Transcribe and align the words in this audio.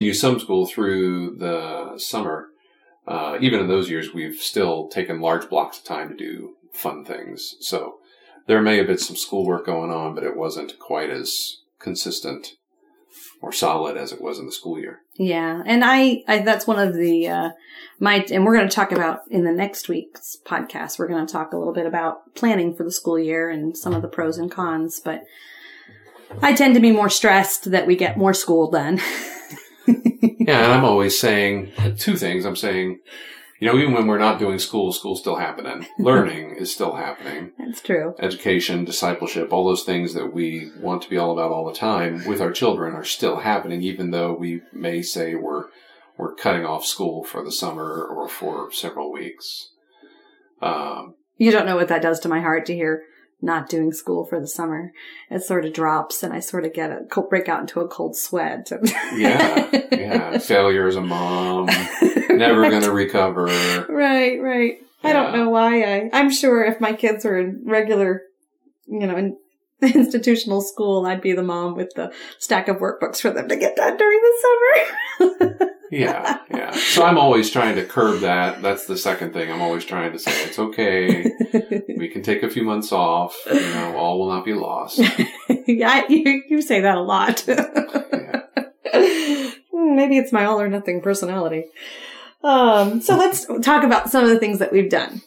use 0.00 0.20
some 0.20 0.40
school 0.40 0.66
through 0.66 1.36
the 1.36 1.98
summer. 1.98 2.48
Uh, 3.06 3.38
even 3.40 3.60
in 3.60 3.68
those 3.68 3.90
years, 3.90 4.12
we've 4.12 4.36
still 4.36 4.88
taken 4.88 5.20
large 5.20 5.48
blocks 5.48 5.78
of 5.78 5.84
time 5.84 6.08
to 6.08 6.16
do 6.16 6.56
fun 6.72 7.04
things. 7.04 7.54
So 7.60 7.98
there 8.46 8.62
may 8.62 8.78
have 8.78 8.86
been 8.86 8.98
some 8.98 9.16
schoolwork 9.16 9.66
going 9.66 9.90
on, 9.90 10.14
but 10.14 10.24
it 10.24 10.36
wasn't 10.36 10.78
quite 10.78 11.10
as 11.10 11.58
consistent 11.78 12.56
or 13.42 13.52
solid 13.52 13.96
as 13.96 14.12
it 14.12 14.20
was 14.20 14.38
in 14.38 14.46
the 14.46 14.52
school 14.52 14.78
year. 14.78 15.00
Yeah, 15.14 15.62
and 15.66 15.82
I, 15.84 16.22
I 16.28 16.38
that's 16.40 16.66
one 16.66 16.78
of 16.78 16.94
the 16.94 17.28
uh, 17.28 17.50
my 17.98 18.24
and 18.30 18.44
we're 18.44 18.56
going 18.56 18.68
to 18.68 18.74
talk 18.74 18.92
about 18.92 19.20
in 19.30 19.44
the 19.44 19.52
next 19.52 19.88
week's 19.88 20.36
podcast. 20.44 20.98
We're 20.98 21.08
going 21.08 21.26
to 21.26 21.32
talk 21.32 21.52
a 21.52 21.56
little 21.56 21.72
bit 21.72 21.86
about 21.86 22.34
planning 22.34 22.74
for 22.74 22.84
the 22.84 22.92
school 22.92 23.18
year 23.18 23.50
and 23.50 23.76
some 23.76 23.94
of 23.94 24.02
the 24.02 24.08
pros 24.08 24.38
and 24.38 24.50
cons. 24.50 25.00
But 25.02 25.24
I 26.42 26.52
tend 26.52 26.74
to 26.74 26.80
be 26.80 26.92
more 26.92 27.08
stressed 27.10 27.70
that 27.70 27.86
we 27.86 27.96
get 27.96 28.16
more 28.16 28.34
school 28.34 28.70
done. 28.70 29.00
yeah, 30.22 30.64
and 30.64 30.72
I'm 30.72 30.84
always 30.84 31.18
saying 31.18 31.72
two 31.98 32.16
things. 32.16 32.44
I'm 32.44 32.56
saying 32.56 33.00
you 33.60 33.66
know, 33.66 33.78
even 33.78 33.92
when 33.92 34.06
we're 34.06 34.18
not 34.18 34.38
doing 34.38 34.58
school, 34.58 34.90
school's 34.90 35.20
still 35.20 35.36
happening. 35.36 35.86
Learning 35.98 36.56
is 36.56 36.72
still 36.72 36.96
happening. 36.96 37.52
That's 37.58 37.82
true. 37.82 38.14
Education, 38.18 38.86
discipleship, 38.86 39.52
all 39.52 39.66
those 39.66 39.84
things 39.84 40.14
that 40.14 40.32
we 40.32 40.70
want 40.80 41.02
to 41.02 41.10
be 41.10 41.18
all 41.18 41.30
about 41.30 41.52
all 41.52 41.66
the 41.66 41.78
time 41.78 42.24
with 42.24 42.40
our 42.40 42.52
children 42.52 42.94
are 42.94 43.04
still 43.04 43.40
happening, 43.40 43.82
even 43.82 44.10
though 44.10 44.32
we 44.32 44.62
may 44.72 45.02
say 45.02 45.34
we're 45.34 45.66
we're 46.16 46.34
cutting 46.34 46.64
off 46.64 46.84
school 46.84 47.22
for 47.22 47.44
the 47.44 47.52
summer 47.52 48.02
or 48.02 48.28
for 48.28 48.72
several 48.72 49.12
weeks. 49.12 49.70
Um, 50.60 51.14
you 51.36 51.50
don't 51.50 51.66
know 51.66 51.76
what 51.76 51.88
that 51.88 52.02
does 52.02 52.20
to 52.20 52.28
my 52.28 52.40
heart 52.40 52.66
to 52.66 52.74
hear 52.74 53.02
not 53.42 53.68
doing 53.68 53.92
school 53.92 54.24
for 54.24 54.40
the 54.40 54.46
summer. 54.46 54.92
It 55.30 55.42
sort 55.42 55.64
of 55.64 55.72
drops 55.72 56.22
and 56.22 56.32
I 56.32 56.40
sort 56.40 56.64
of 56.64 56.74
get 56.74 56.90
a 56.90 57.04
cold, 57.10 57.30
break 57.30 57.48
out 57.48 57.60
into 57.60 57.80
a 57.80 57.88
cold 57.88 58.16
sweat. 58.16 58.70
yeah. 59.14 59.68
Yeah. 59.92 60.38
Failure 60.38 60.86
as 60.86 60.96
a 60.96 61.00
mom. 61.00 61.66
Never 62.28 62.68
going 62.68 62.82
to 62.82 62.92
recover. 62.92 63.46
Right. 63.88 64.40
Right. 64.40 64.78
Yeah. 65.02 65.10
I 65.10 65.12
don't 65.12 65.36
know 65.36 65.48
why 65.48 65.82
I, 65.82 66.10
I'm 66.12 66.30
sure 66.30 66.64
if 66.64 66.80
my 66.80 66.92
kids 66.92 67.24
were 67.24 67.38
in 67.38 67.62
regular, 67.64 68.22
you 68.86 69.06
know, 69.06 69.16
in 69.16 69.36
institutional 69.94 70.60
school, 70.60 71.06
I'd 71.06 71.20
be 71.20 71.32
the 71.32 71.42
mom 71.42 71.74
with 71.74 71.94
the 71.94 72.12
stack 72.38 72.68
of 72.68 72.76
workbooks 72.78 73.20
for 73.20 73.30
them 73.30 73.48
to 73.48 73.56
get 73.56 73.76
done 73.76 73.96
during 73.96 74.20
the 74.20 75.38
summer. 75.40 75.70
yeah, 75.90 76.38
yeah. 76.50 76.70
So 76.72 77.04
I'm 77.04 77.18
always 77.18 77.50
trying 77.50 77.76
to 77.76 77.84
curb 77.84 78.20
that. 78.20 78.62
That's 78.62 78.86
the 78.86 78.96
second 78.96 79.32
thing. 79.32 79.50
I'm 79.50 79.62
always 79.62 79.84
trying 79.84 80.12
to 80.12 80.18
say 80.18 80.32
it's 80.44 80.58
okay. 80.58 81.32
we 81.96 82.08
can 82.08 82.22
take 82.22 82.42
a 82.42 82.50
few 82.50 82.62
months 82.62 82.92
off. 82.92 83.36
You 83.46 83.60
know, 83.60 83.96
all 83.96 84.18
will 84.18 84.28
not 84.28 84.44
be 84.44 84.54
lost. 84.54 84.98
yeah, 85.66 86.02
you, 86.08 86.42
you 86.48 86.62
say 86.62 86.80
that 86.80 86.96
a 86.96 87.02
lot. 87.02 87.44
yeah. 87.46 88.42
Hmm, 88.92 89.96
maybe 89.96 90.18
it's 90.18 90.32
my 90.32 90.44
all 90.44 90.60
or 90.60 90.68
nothing 90.68 91.00
personality. 91.00 91.64
Um, 92.42 93.00
so 93.00 93.16
let's 93.16 93.46
talk 93.62 93.84
about 93.84 94.10
some 94.10 94.24
of 94.24 94.30
the 94.30 94.38
things 94.38 94.58
that 94.58 94.72
we've 94.72 94.90
done. 94.90 95.22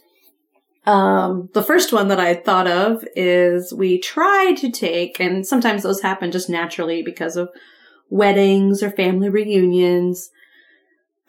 Um, 0.85 1.49
the 1.53 1.63
first 1.63 1.93
one 1.93 2.09
that 2.09 2.19
I 2.19 2.33
thought 2.33 2.67
of 2.67 3.05
is 3.15 3.73
we 3.73 3.99
try 3.99 4.53
to 4.57 4.69
take, 4.69 5.19
and 5.19 5.45
sometimes 5.47 5.83
those 5.83 6.01
happen 6.01 6.31
just 6.31 6.49
naturally 6.49 7.01
because 7.01 7.37
of 7.37 7.49
weddings 8.09 8.83
or 8.83 8.91
family 8.91 9.29
reunions. 9.29 10.29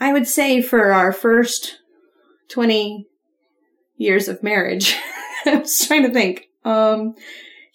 I 0.00 0.12
would 0.12 0.26
say 0.26 0.60
for 0.60 0.92
our 0.92 1.12
first 1.12 1.78
20 2.48 3.06
years 3.96 4.28
of 4.28 4.42
marriage, 4.42 4.96
I 5.46 5.56
was 5.56 5.86
trying 5.86 6.02
to 6.02 6.12
think. 6.12 6.48
Um, 6.64 7.14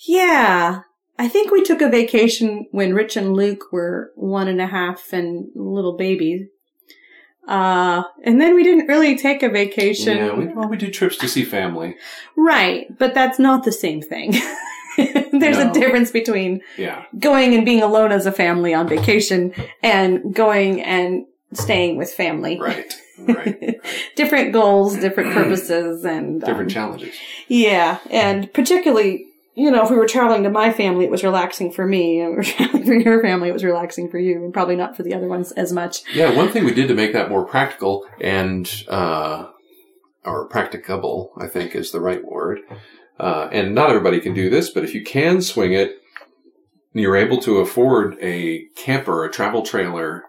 yeah, 0.06 0.82
I 1.18 1.28
think 1.28 1.52
we 1.52 1.64
took 1.64 1.82
a 1.82 1.90
vacation 1.90 2.68
when 2.72 2.94
Rich 2.94 3.16
and 3.16 3.34
Luke 3.34 3.72
were 3.72 4.12
one 4.16 4.48
and 4.48 4.62
a 4.62 4.68
half 4.68 5.14
and 5.14 5.50
little 5.56 5.96
babies. 5.96 6.48
Uh, 7.50 8.04
and 8.24 8.40
then 8.40 8.54
we 8.54 8.64
didn't 8.64 8.86
really 8.86 9.18
take 9.18 9.42
a 9.42 9.50
vacation. 9.50 10.18
Yeah, 10.18 10.34
we, 10.34 10.46
well, 10.46 10.70
we 10.70 10.78
do 10.78 10.92
trips 10.92 11.18
to 11.18 11.28
see 11.28 11.44
family. 11.44 11.96
Right, 12.38 12.96
but 13.00 13.16
that's 13.16 13.40
not 13.40 13.64
the 13.64 13.72
same 13.72 14.04
thing. 14.04 14.34
There's 14.98 15.58
no. 15.58 15.72
a 15.72 15.74
difference 15.74 16.12
between 16.12 16.62
yeah. 16.78 17.06
going 17.18 17.56
and 17.56 17.66
being 17.66 17.82
alone 17.82 18.12
as 18.12 18.28
a 18.28 18.32
family 18.32 18.76
on 18.76 18.88
vacation 18.88 19.54
and 19.82 20.34
going 20.34 20.82
and 20.84 21.26
staying 21.54 21.98
with 21.98 22.12
family. 22.14 22.60
Right. 22.60 22.94
Right. 23.20 23.82
different 24.16 24.54
goals, 24.54 24.96
different 24.96 25.34
purposes, 25.34 26.06
and 26.06 26.40
different 26.40 26.70
um, 26.72 26.74
challenges. 26.74 27.14
Yeah, 27.50 28.00
and 28.10 28.52
particularly, 28.54 29.26
you 29.60 29.70
know, 29.70 29.84
if 29.84 29.90
we 29.90 29.98
were 29.98 30.08
traveling 30.08 30.44
to 30.44 30.50
my 30.50 30.72
family, 30.72 31.04
it 31.04 31.12
was 31.12 31.24
relaxing 31.24 31.70
for 31.70 31.86
me, 31.86 32.22
and 32.22 32.32
we 32.32 32.36
were 32.38 32.44
traveling 32.58 32.86
for 32.86 32.94
your 32.94 33.22
family, 33.22 33.50
it 33.50 33.54
was 33.54 33.66
relaxing 33.66 34.10
for 34.10 34.18
you, 34.18 34.44
and 34.44 34.54
probably 34.54 34.78
not 34.78 34.96
for 34.96 35.04
the 35.04 35.14
other 35.14 35.28
ones 35.28 35.52
as 35.52 35.74
much. 35.74 36.04
Yeah, 36.14 36.34
one 36.34 36.50
thing 36.50 36.64
we 36.64 36.74
did 36.74 36.88
to 36.88 36.96
make 36.96 37.12
that 37.14 37.30
more 37.30 37.46
practical 37.46 38.08
and 38.22 38.72
uh, 38.88 39.48
or 40.24 40.48
practicable, 40.48 41.34
I 41.38 41.48
think, 41.48 41.76
is 41.76 41.92
the 41.92 42.00
right 42.00 42.24
word. 42.24 42.60
Uh, 43.20 43.50
and 43.52 43.76
not 43.76 43.90
everybody 43.90 44.22
can 44.22 44.34
do 44.34 44.50
this, 44.50 44.70
but 44.70 44.86
if 44.86 44.94
you 44.94 45.04
can 45.04 45.42
swing 45.42 45.74
it, 45.74 46.02
you're 46.94 47.18
able 47.18 47.40
to 47.40 47.58
afford 47.58 48.18
a 48.22 48.66
camper, 48.78 49.26
a 49.26 49.32
travel 49.32 49.62
trailer 49.62 50.24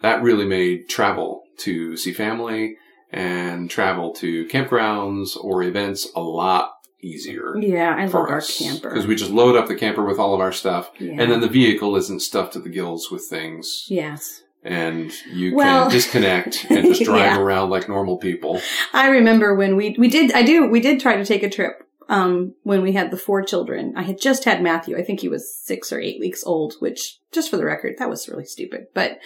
that 0.00 0.22
really 0.22 0.46
made 0.46 0.88
travel 0.88 1.44
to 1.58 1.98
see 1.98 2.12
family 2.14 2.76
and 3.10 3.68
travel 3.68 4.12
to 4.14 4.46
campgrounds 4.46 5.36
or 5.36 5.62
events 5.62 6.08
a 6.16 6.20
lot 6.20 6.79
easier. 7.02 7.56
Yeah, 7.56 7.94
I 7.96 8.04
love 8.06 8.14
our 8.14 8.40
camper. 8.40 8.90
Because 8.90 9.06
we 9.06 9.14
just 9.14 9.30
load 9.30 9.56
up 9.56 9.68
the 9.68 9.74
camper 9.74 10.04
with 10.04 10.18
all 10.18 10.34
of 10.34 10.40
our 10.40 10.52
stuff, 10.52 10.90
yeah. 10.98 11.12
and 11.12 11.30
then 11.30 11.40
the 11.40 11.48
vehicle 11.48 11.96
isn't 11.96 12.20
stuffed 12.20 12.52
to 12.54 12.60
the 12.60 12.68
gills 12.68 13.10
with 13.10 13.24
things. 13.24 13.86
Yes. 13.88 14.42
And 14.62 15.10
you 15.32 15.54
well, 15.54 15.84
can 15.84 15.90
disconnect 15.96 16.66
and 16.68 16.86
just 16.86 17.04
drive 17.04 17.20
yeah. 17.20 17.38
around 17.38 17.70
like 17.70 17.88
normal 17.88 18.18
people. 18.18 18.60
I 18.92 19.08
remember 19.08 19.54
when 19.54 19.74
we 19.74 19.96
we 19.98 20.08
did 20.08 20.32
I 20.32 20.42
do 20.42 20.68
we 20.68 20.80
did 20.80 21.00
try 21.00 21.16
to 21.16 21.24
take 21.24 21.42
a 21.42 21.48
trip 21.48 21.86
um, 22.10 22.54
when 22.64 22.82
we 22.82 22.92
had 22.92 23.10
the 23.10 23.16
four 23.16 23.42
children. 23.42 23.94
I 23.96 24.02
had 24.02 24.20
just 24.20 24.44
had 24.44 24.62
Matthew. 24.62 24.98
I 24.98 25.02
think 25.02 25.20
he 25.20 25.28
was 25.28 25.54
six 25.54 25.92
or 25.92 26.00
eight 26.00 26.18
weeks 26.18 26.44
old, 26.44 26.74
which 26.80 27.18
just 27.30 27.48
for 27.48 27.56
the 27.56 27.64
record, 27.64 27.94
that 27.98 28.10
was 28.10 28.28
really 28.28 28.44
stupid. 28.44 28.88
But, 28.92 29.20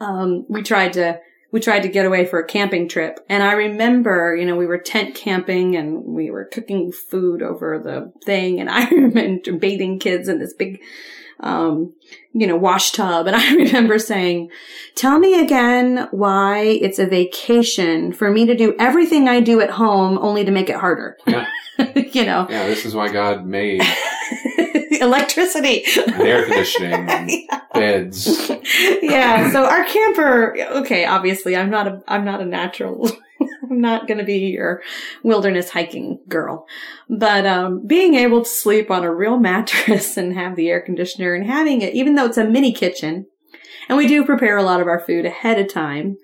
um, 0.00 0.46
we 0.48 0.62
tried 0.62 0.94
to, 0.94 1.20
we 1.52 1.60
tried 1.60 1.82
to 1.82 1.88
get 1.88 2.06
away 2.06 2.26
for 2.26 2.38
a 2.38 2.46
camping 2.46 2.88
trip. 2.88 3.20
And 3.28 3.42
I 3.42 3.52
remember, 3.52 4.36
you 4.36 4.46
know, 4.46 4.56
we 4.56 4.66
were 4.66 4.78
tent 4.78 5.14
camping 5.14 5.76
and 5.76 6.04
we 6.04 6.30
were 6.30 6.44
cooking 6.44 6.92
food 6.92 7.42
over 7.42 7.78
the 7.78 8.12
thing. 8.24 8.60
And 8.60 8.70
I 8.70 8.88
remember 8.90 9.52
bathing 9.52 9.98
kids 9.98 10.28
in 10.28 10.38
this 10.38 10.54
big, 10.54 10.80
um, 11.40 11.94
you 12.32 12.46
know, 12.46 12.56
wash 12.56 12.92
tub. 12.92 13.26
And 13.26 13.36
I 13.36 13.54
remember 13.54 13.98
saying, 13.98 14.50
tell 14.94 15.18
me 15.18 15.40
again 15.40 16.08
why 16.10 16.60
it's 16.60 16.98
a 16.98 17.06
vacation 17.06 18.12
for 18.12 18.30
me 18.30 18.46
to 18.46 18.54
do 18.54 18.76
everything 18.78 19.28
I 19.28 19.40
do 19.40 19.60
at 19.60 19.70
home 19.70 20.18
only 20.18 20.44
to 20.44 20.50
make 20.50 20.70
it 20.70 20.76
harder. 20.76 21.16
Yeah. 21.26 21.46
you 21.94 22.24
know. 22.24 22.46
Yeah, 22.48 22.66
this 22.66 22.84
is 22.84 22.94
why 22.94 23.10
God 23.10 23.46
made 23.46 23.82
electricity, 25.00 25.84
air 25.96 26.44
conditioning, 26.44 27.08
yeah. 27.50 27.60
beds. 27.72 28.50
Yeah. 29.02 29.50
So 29.50 29.64
our 29.64 29.84
camper. 29.84 30.56
Okay, 30.76 31.04
obviously, 31.04 31.56
I'm 31.56 31.70
not 31.70 31.88
a 31.88 32.02
I'm 32.06 32.24
not 32.24 32.40
a 32.40 32.44
natural. 32.44 33.10
I'm 33.62 33.80
not 33.80 34.06
going 34.06 34.18
to 34.18 34.24
be 34.24 34.38
your 34.38 34.82
wilderness 35.22 35.70
hiking 35.70 36.20
girl, 36.28 36.66
but 37.08 37.46
um, 37.46 37.86
being 37.86 38.14
able 38.14 38.42
to 38.44 38.48
sleep 38.48 38.90
on 38.90 39.04
a 39.04 39.12
real 39.12 39.38
mattress 39.38 40.16
and 40.16 40.34
have 40.34 40.56
the 40.56 40.68
air 40.68 40.80
conditioner 40.80 41.34
and 41.34 41.46
having 41.46 41.80
it, 41.80 41.94
even 41.94 42.14
though 42.14 42.26
it's 42.26 42.36
a 42.36 42.44
mini 42.44 42.72
kitchen, 42.72 43.26
and 43.88 43.96
we 43.96 44.06
do 44.06 44.24
prepare 44.24 44.56
a 44.56 44.62
lot 44.62 44.80
of 44.80 44.86
our 44.86 45.00
food 45.00 45.24
ahead 45.24 45.58
of 45.58 45.72
time. 45.72 46.18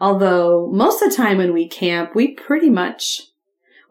Although 0.00 0.68
most 0.72 1.02
of 1.02 1.10
the 1.10 1.16
time 1.16 1.38
when 1.38 1.52
we 1.52 1.68
camp, 1.68 2.14
we 2.14 2.34
pretty 2.34 2.70
much 2.70 3.22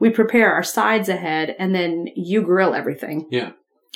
we 0.02 0.10
prepare 0.10 0.52
our 0.52 0.64
sides 0.64 1.08
ahead 1.08 1.56
and 1.60 1.76
then 1.76 2.08
you 2.16 2.42
grill 2.42 2.74
everything. 2.74 3.28
Yeah. 3.30 3.52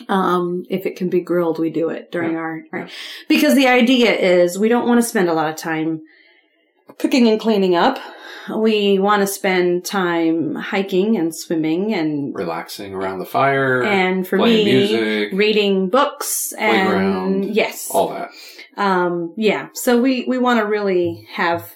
Um, 0.09 0.65
if 0.69 0.85
it 0.85 0.97
can 0.97 1.09
be 1.09 1.21
grilled, 1.21 1.57
we 1.57 1.69
do 1.69 1.89
it 1.89 2.11
during 2.11 2.33
yeah. 2.33 2.37
our, 2.37 2.63
our, 2.73 2.89
because 3.29 3.55
the 3.55 3.67
idea 3.67 4.11
is 4.11 4.59
we 4.59 4.67
don't 4.67 4.87
want 4.87 5.01
to 5.01 5.07
spend 5.07 5.29
a 5.29 5.33
lot 5.33 5.49
of 5.49 5.55
time 5.55 6.01
cooking 6.97 7.27
and 7.27 7.39
cleaning 7.39 7.75
up. 7.75 7.97
We 8.53 8.99
want 8.99 9.21
to 9.21 9.27
spend 9.27 9.85
time 9.85 10.55
hiking 10.55 11.17
and 11.17 11.35
swimming 11.35 11.93
and 11.93 12.35
relaxing 12.35 12.93
around 12.93 13.19
the 13.19 13.25
fire. 13.25 13.83
And 13.83 14.27
for 14.27 14.37
me, 14.37 14.65
music, 14.65 15.33
reading 15.33 15.89
books 15.89 16.53
and 16.53 17.45
yes, 17.45 17.89
all 17.89 18.09
that. 18.09 18.29
Um, 18.77 19.33
yeah. 19.37 19.69
So 19.73 19.99
we, 19.99 20.25
we 20.27 20.37
want 20.37 20.59
to 20.59 20.65
really 20.65 21.27
have 21.31 21.73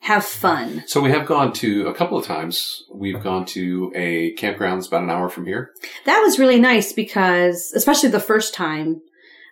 have 0.00 0.24
fun. 0.24 0.82
So 0.86 1.00
we 1.00 1.10
have 1.10 1.26
gone 1.26 1.52
to 1.54 1.86
a 1.88 1.94
couple 1.94 2.16
of 2.18 2.24
times. 2.24 2.84
We've 2.92 3.22
gone 3.22 3.44
to 3.46 3.92
a 3.94 4.32
campground 4.32 4.86
about 4.86 5.02
an 5.02 5.10
hour 5.10 5.28
from 5.28 5.44
here. 5.44 5.72
That 6.06 6.20
was 6.20 6.38
really 6.38 6.58
nice 6.58 6.92
because, 6.92 7.72
especially 7.74 8.08
the 8.08 8.20
first 8.20 8.54
time. 8.54 9.02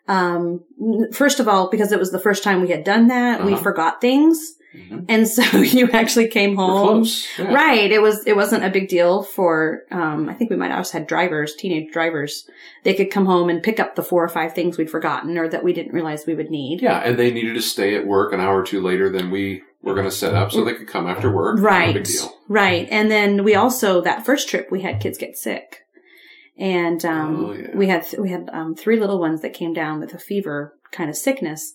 Um, 0.09 0.65
first 1.13 1.39
of 1.39 1.49
all, 1.49 1.69
because 1.69 1.93
it 1.93 1.99
was 1.99 2.13
the 2.13 2.19
first 2.19 2.43
time 2.43 2.63
we 2.63 2.71
had 2.71 2.83
done 2.83 3.09
that, 3.09 3.41
uh-huh. 3.41 3.51
we 3.51 3.57
forgot 3.57 4.01
things. 4.01 4.55
Mhm. 4.75 5.05
And 5.07 5.29
so 5.29 5.43
you 5.59 5.91
actually 5.93 6.29
came 6.29 6.57
home. 6.57 7.03
close. 7.03 7.27
Yeah. 7.39 7.53
Right. 7.53 7.91
It 7.91 8.01
was, 8.01 8.27
it 8.27 8.35
wasn't 8.35 8.65
a 8.65 8.71
big 8.71 8.89
deal 8.89 9.23
for, 9.23 9.83
um, 9.91 10.31
I 10.31 10.35
think 10.35 10.49
we 10.49 10.57
might 10.57 10.71
have 10.71 10.91
had 10.91 11.07
drivers, 11.07 11.55
teenage 11.55 11.93
drivers. 11.93 12.49
They 12.85 12.95
could 12.95 13.11
come 13.11 13.27
home 13.27 13.51
and 13.51 13.63
pick 13.63 13.79
up 13.81 13.97
the 13.97 14.03
four 14.03 14.25
or 14.25 14.29
five 14.29 14.55
things 14.55 14.79
we'd 14.79 14.91
forgotten 14.91 15.37
or 15.37 15.47
that 15.49 15.65
we 15.65 15.75
didn't 15.75 15.93
realize 15.93 16.27
we 16.27 16.35
would 16.35 16.51
need. 16.51 16.81
Yeah, 16.81 17.01
and 17.01 17.19
they 17.19 17.31
needed 17.31 17.55
to 17.55 17.63
stay 17.63 17.95
at 17.95 18.07
work 18.07 18.33
an 18.33 18.41
hour 18.41 18.61
or 18.61 18.65
two 18.65 18.81
later 18.81 19.11
than 19.11 19.31
we 19.31 19.63
were 19.83 19.95
going 19.95 20.05
to 20.07 20.11
set 20.11 20.35
up, 20.35 20.51
so 20.53 20.65
they 20.65 20.75
could 20.75 20.89
come 20.89 21.07
after 21.07 21.31
work. 21.33 21.57
No 21.59 21.63
Right. 21.63 21.95
big 21.95 22.05
deal. 22.05 22.33
Right. 22.49 22.89
And 22.91 23.11
then 23.11 23.45
we 23.45 23.55
also, 23.55 24.01
that 24.01 24.27
first 24.27 24.49
trip, 24.49 24.69
we 24.71 24.83
had 24.83 25.01
kids 25.01 25.19
get 25.19 25.37
sick. 25.37 25.85
And, 26.59 27.05
um, 27.05 27.45
Oh, 27.47 27.53
yeah. 27.53 27.77
we 27.77 27.87
had, 27.87 28.05
we 28.19 28.31
had, 28.31 28.51
um, 28.53 28.75
three 28.75 28.99
little 28.99 29.21
ones 29.21 29.41
that 29.43 29.53
came 29.55 29.73
down 29.73 30.01
with 30.01 30.13
a 30.15 30.19
fever 30.19 30.75
kind 30.91 31.09
of 31.09 31.17
sickness, 31.17 31.75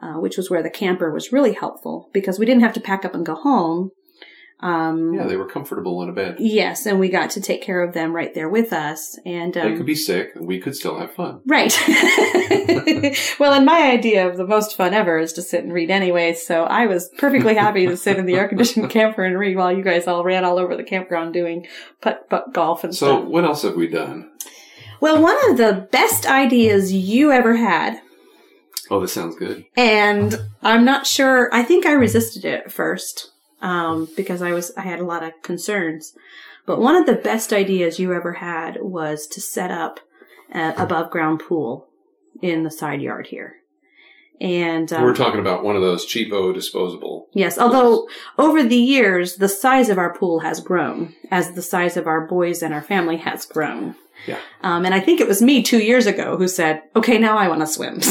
uh, 0.00 0.14
which 0.14 0.36
was 0.36 0.48
where 0.48 0.62
the 0.62 0.70
camper 0.70 1.10
was 1.12 1.32
really 1.32 1.52
helpful 1.52 2.08
because 2.12 2.38
we 2.38 2.46
didn't 2.46 2.62
have 2.62 2.72
to 2.74 2.80
pack 2.80 3.04
up 3.04 3.14
and 3.14 3.26
go 3.26 3.34
home. 3.34 3.90
Um, 4.62 5.14
Yeah, 5.14 5.26
they 5.26 5.36
were 5.36 5.46
comfortable 5.48 6.02
in 6.02 6.08
a 6.08 6.12
bed. 6.12 6.36
yes. 6.38 6.84
And 6.86 7.00
we 7.00 7.08
got 7.08 7.30
to 7.30 7.40
take 7.40 7.62
care 7.62 7.82
of 7.82 7.94
them 7.94 8.12
right 8.14 8.34
there 8.34 8.48
with 8.48 8.72
us. 8.72 9.18
And, 9.24 9.56
um, 9.56 9.70
they 9.70 9.76
could 9.76 9.86
be 9.86 9.94
sick, 9.94 10.32
and 10.34 10.46
we 10.46 10.60
could 10.60 10.76
still 10.76 10.98
have 10.98 11.12
fun. 11.14 11.40
Right. 11.46 11.74
well, 13.38 13.52
and 13.54 13.64
my 13.66 13.90
idea 13.90 14.28
of 14.28 14.36
the 14.36 14.46
most 14.46 14.76
fun 14.76 14.94
ever 14.94 15.18
is 15.18 15.32
to 15.34 15.42
sit 15.42 15.64
and 15.64 15.72
read 15.72 15.90
anyway, 15.90 16.34
so 16.34 16.64
I 16.64 16.86
was 16.86 17.08
perfectly 17.18 17.54
happy 17.54 17.86
to 17.86 17.96
sit 17.96 18.18
in 18.18 18.26
the 18.26 18.34
air 18.34 18.48
conditioned 18.48 18.90
camper 18.98 19.24
and 19.24 19.38
read 19.38 19.56
while 19.56 19.72
you 19.74 19.82
guys 19.82 20.06
all 20.06 20.24
ran 20.24 20.44
all 20.44 20.58
over 20.58 20.76
the 20.76 20.84
campground 20.84 21.32
doing 21.32 21.66
putt 22.00 22.28
putt 22.28 22.52
golf 22.52 22.84
and 22.84 22.94
So, 22.94 23.06
stuff. 23.06 23.20
So 23.24 23.28
what 23.28 23.44
else 23.44 23.62
have 23.62 23.76
we 23.76 23.88
done? 23.88 24.30
Well, 25.00 25.22
one 25.22 25.36
of 25.50 25.56
the 25.56 25.88
best 25.90 26.26
ideas 26.26 26.92
you 26.92 27.32
ever 27.32 27.56
had, 27.56 28.00
Oh, 28.90 29.00
this 29.00 29.12
sounds 29.12 29.36
good. 29.36 29.64
and 29.76 30.36
I'm 30.62 30.84
not 30.84 31.06
sure, 31.06 31.48
I 31.54 31.62
think 31.62 31.86
I 31.86 31.92
resisted 31.92 32.44
it 32.44 32.64
at 32.66 32.72
first, 32.72 33.29
um, 33.60 34.08
because 34.16 34.42
I 34.42 34.52
was, 34.52 34.72
I 34.76 34.82
had 34.82 35.00
a 35.00 35.04
lot 35.04 35.22
of 35.22 35.42
concerns. 35.42 36.14
But 36.66 36.80
one 36.80 36.96
of 36.96 37.06
the 37.06 37.14
best 37.14 37.52
ideas 37.52 37.98
you 37.98 38.12
ever 38.12 38.34
had 38.34 38.78
was 38.80 39.26
to 39.28 39.40
set 39.40 39.70
up 39.70 40.00
an 40.50 40.74
above 40.76 41.10
ground 41.10 41.40
pool 41.46 41.88
in 42.42 42.62
the 42.64 42.70
side 42.70 43.00
yard 43.00 43.28
here. 43.28 43.59
And 44.40 44.90
um, 44.92 45.02
We're 45.02 45.14
talking 45.14 45.40
about 45.40 45.62
one 45.64 45.76
of 45.76 45.82
those 45.82 46.06
cheapo 46.06 46.54
disposable. 46.54 47.28
yes, 47.34 47.58
although 47.58 48.08
over 48.38 48.62
the 48.62 48.76
years 48.76 49.36
the 49.36 49.48
size 49.48 49.88
of 49.90 49.98
our 49.98 50.14
pool 50.16 50.40
has 50.40 50.60
grown 50.60 51.14
as 51.30 51.52
the 51.52 51.62
size 51.62 51.96
of 51.98 52.06
our 52.06 52.26
boys 52.26 52.62
and 52.62 52.72
our 52.72 52.80
family 52.82 53.18
has 53.18 53.44
grown. 53.44 53.96
Yeah. 54.26 54.38
Um, 54.62 54.84
and 54.84 54.94
I 54.94 55.00
think 55.00 55.20
it 55.20 55.28
was 55.28 55.40
me 55.42 55.62
two 55.62 55.78
years 55.82 56.06
ago 56.06 56.36
who 56.36 56.46
said, 56.48 56.82
"Okay, 56.96 57.18
now 57.18 57.36
I 57.38 57.48
want 57.48 57.60
to 57.60 57.66
swim." 57.66 58.00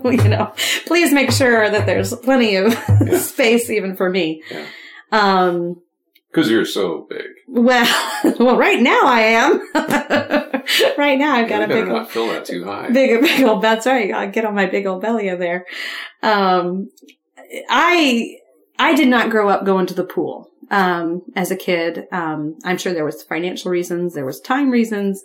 So 0.00 0.10
you 0.10 0.28
know, 0.28 0.52
please 0.86 1.12
make 1.12 1.30
sure 1.30 1.68
that 1.68 1.84
there's 1.86 2.14
plenty 2.16 2.56
of 2.56 2.72
Yeah. 2.72 3.18
space 3.34 3.68
even 3.70 3.96
for 3.96 4.08
me. 4.08 4.42
Yeah. 4.50 4.66
Um, 5.12 5.82
Because 6.30 6.48
you're 6.48 6.64
so 6.64 7.06
big. 7.10 7.26
well, 7.48 7.86
well, 8.38 8.56
right 8.56 8.80
now 8.80 9.00
I 9.02 9.20
am. 9.20 9.58
right 10.96 11.18
now 11.18 11.34
I've 11.34 11.48
got 11.48 11.62
a 11.62 11.68
big 11.68 11.84
old, 11.84 11.88
not 11.88 12.10
fill 12.10 12.28
that 12.28 12.44
too 12.44 12.64
high. 12.64 12.90
big, 12.90 13.20
big 13.22 13.42
old. 13.42 13.62
That's 13.62 13.86
right. 13.86 14.12
I'll 14.12 14.30
get 14.30 14.44
on 14.44 14.54
my 14.54 14.66
big 14.66 14.86
old 14.86 15.02
belly 15.02 15.34
there. 15.34 15.66
Um, 16.22 16.90
I 17.68 18.36
I 18.78 18.94
did 18.94 19.08
not 19.08 19.30
grow 19.30 19.48
up 19.48 19.64
going 19.64 19.86
to 19.86 19.94
the 19.94 20.04
pool. 20.04 20.48
Um, 20.70 21.22
as 21.34 21.50
a 21.50 21.56
kid, 21.56 22.06
um, 22.12 22.56
I'm 22.64 22.78
sure 22.78 22.94
there 22.94 23.04
was 23.04 23.24
financial 23.24 23.72
reasons, 23.72 24.14
there 24.14 24.24
was 24.24 24.40
time 24.40 24.70
reasons, 24.70 25.24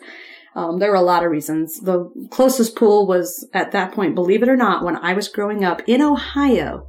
um, 0.55 0.79
there 0.79 0.89
were 0.89 0.95
a 0.95 1.01
lot 1.01 1.23
of 1.23 1.29
reasons. 1.29 1.79
The 1.81 2.09
closest 2.31 2.75
pool 2.75 3.05
was 3.05 3.47
at 3.53 3.71
that 3.73 3.91
point, 3.91 4.15
believe 4.15 4.41
it 4.41 4.49
or 4.49 4.55
not, 4.55 4.83
when 4.83 4.95
I 4.97 5.13
was 5.13 5.27
growing 5.27 5.63
up 5.63 5.81
in 5.85 6.01
Ohio, 6.01 6.87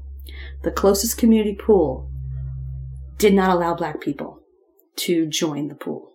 the 0.62 0.70
closest 0.70 1.18
community 1.18 1.54
pool 1.54 2.10
did 3.18 3.34
not 3.34 3.50
allow 3.50 3.74
black 3.74 4.00
people 4.00 4.40
to 4.96 5.26
join 5.26 5.68
the 5.68 5.74
pool. 5.74 6.12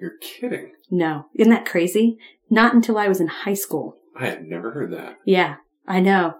You're 0.00 0.16
kidding. 0.20 0.72
No. 0.90 1.26
Isn't 1.34 1.52
that 1.52 1.66
crazy? 1.66 2.18
Not 2.48 2.74
until 2.74 2.98
I 2.98 3.08
was 3.08 3.20
in 3.20 3.26
high 3.28 3.54
school. 3.54 3.96
I 4.18 4.26
had 4.26 4.44
never 4.44 4.72
heard 4.72 4.92
that. 4.92 5.18
Yeah, 5.24 5.56
I 5.86 6.00
know. 6.00 6.34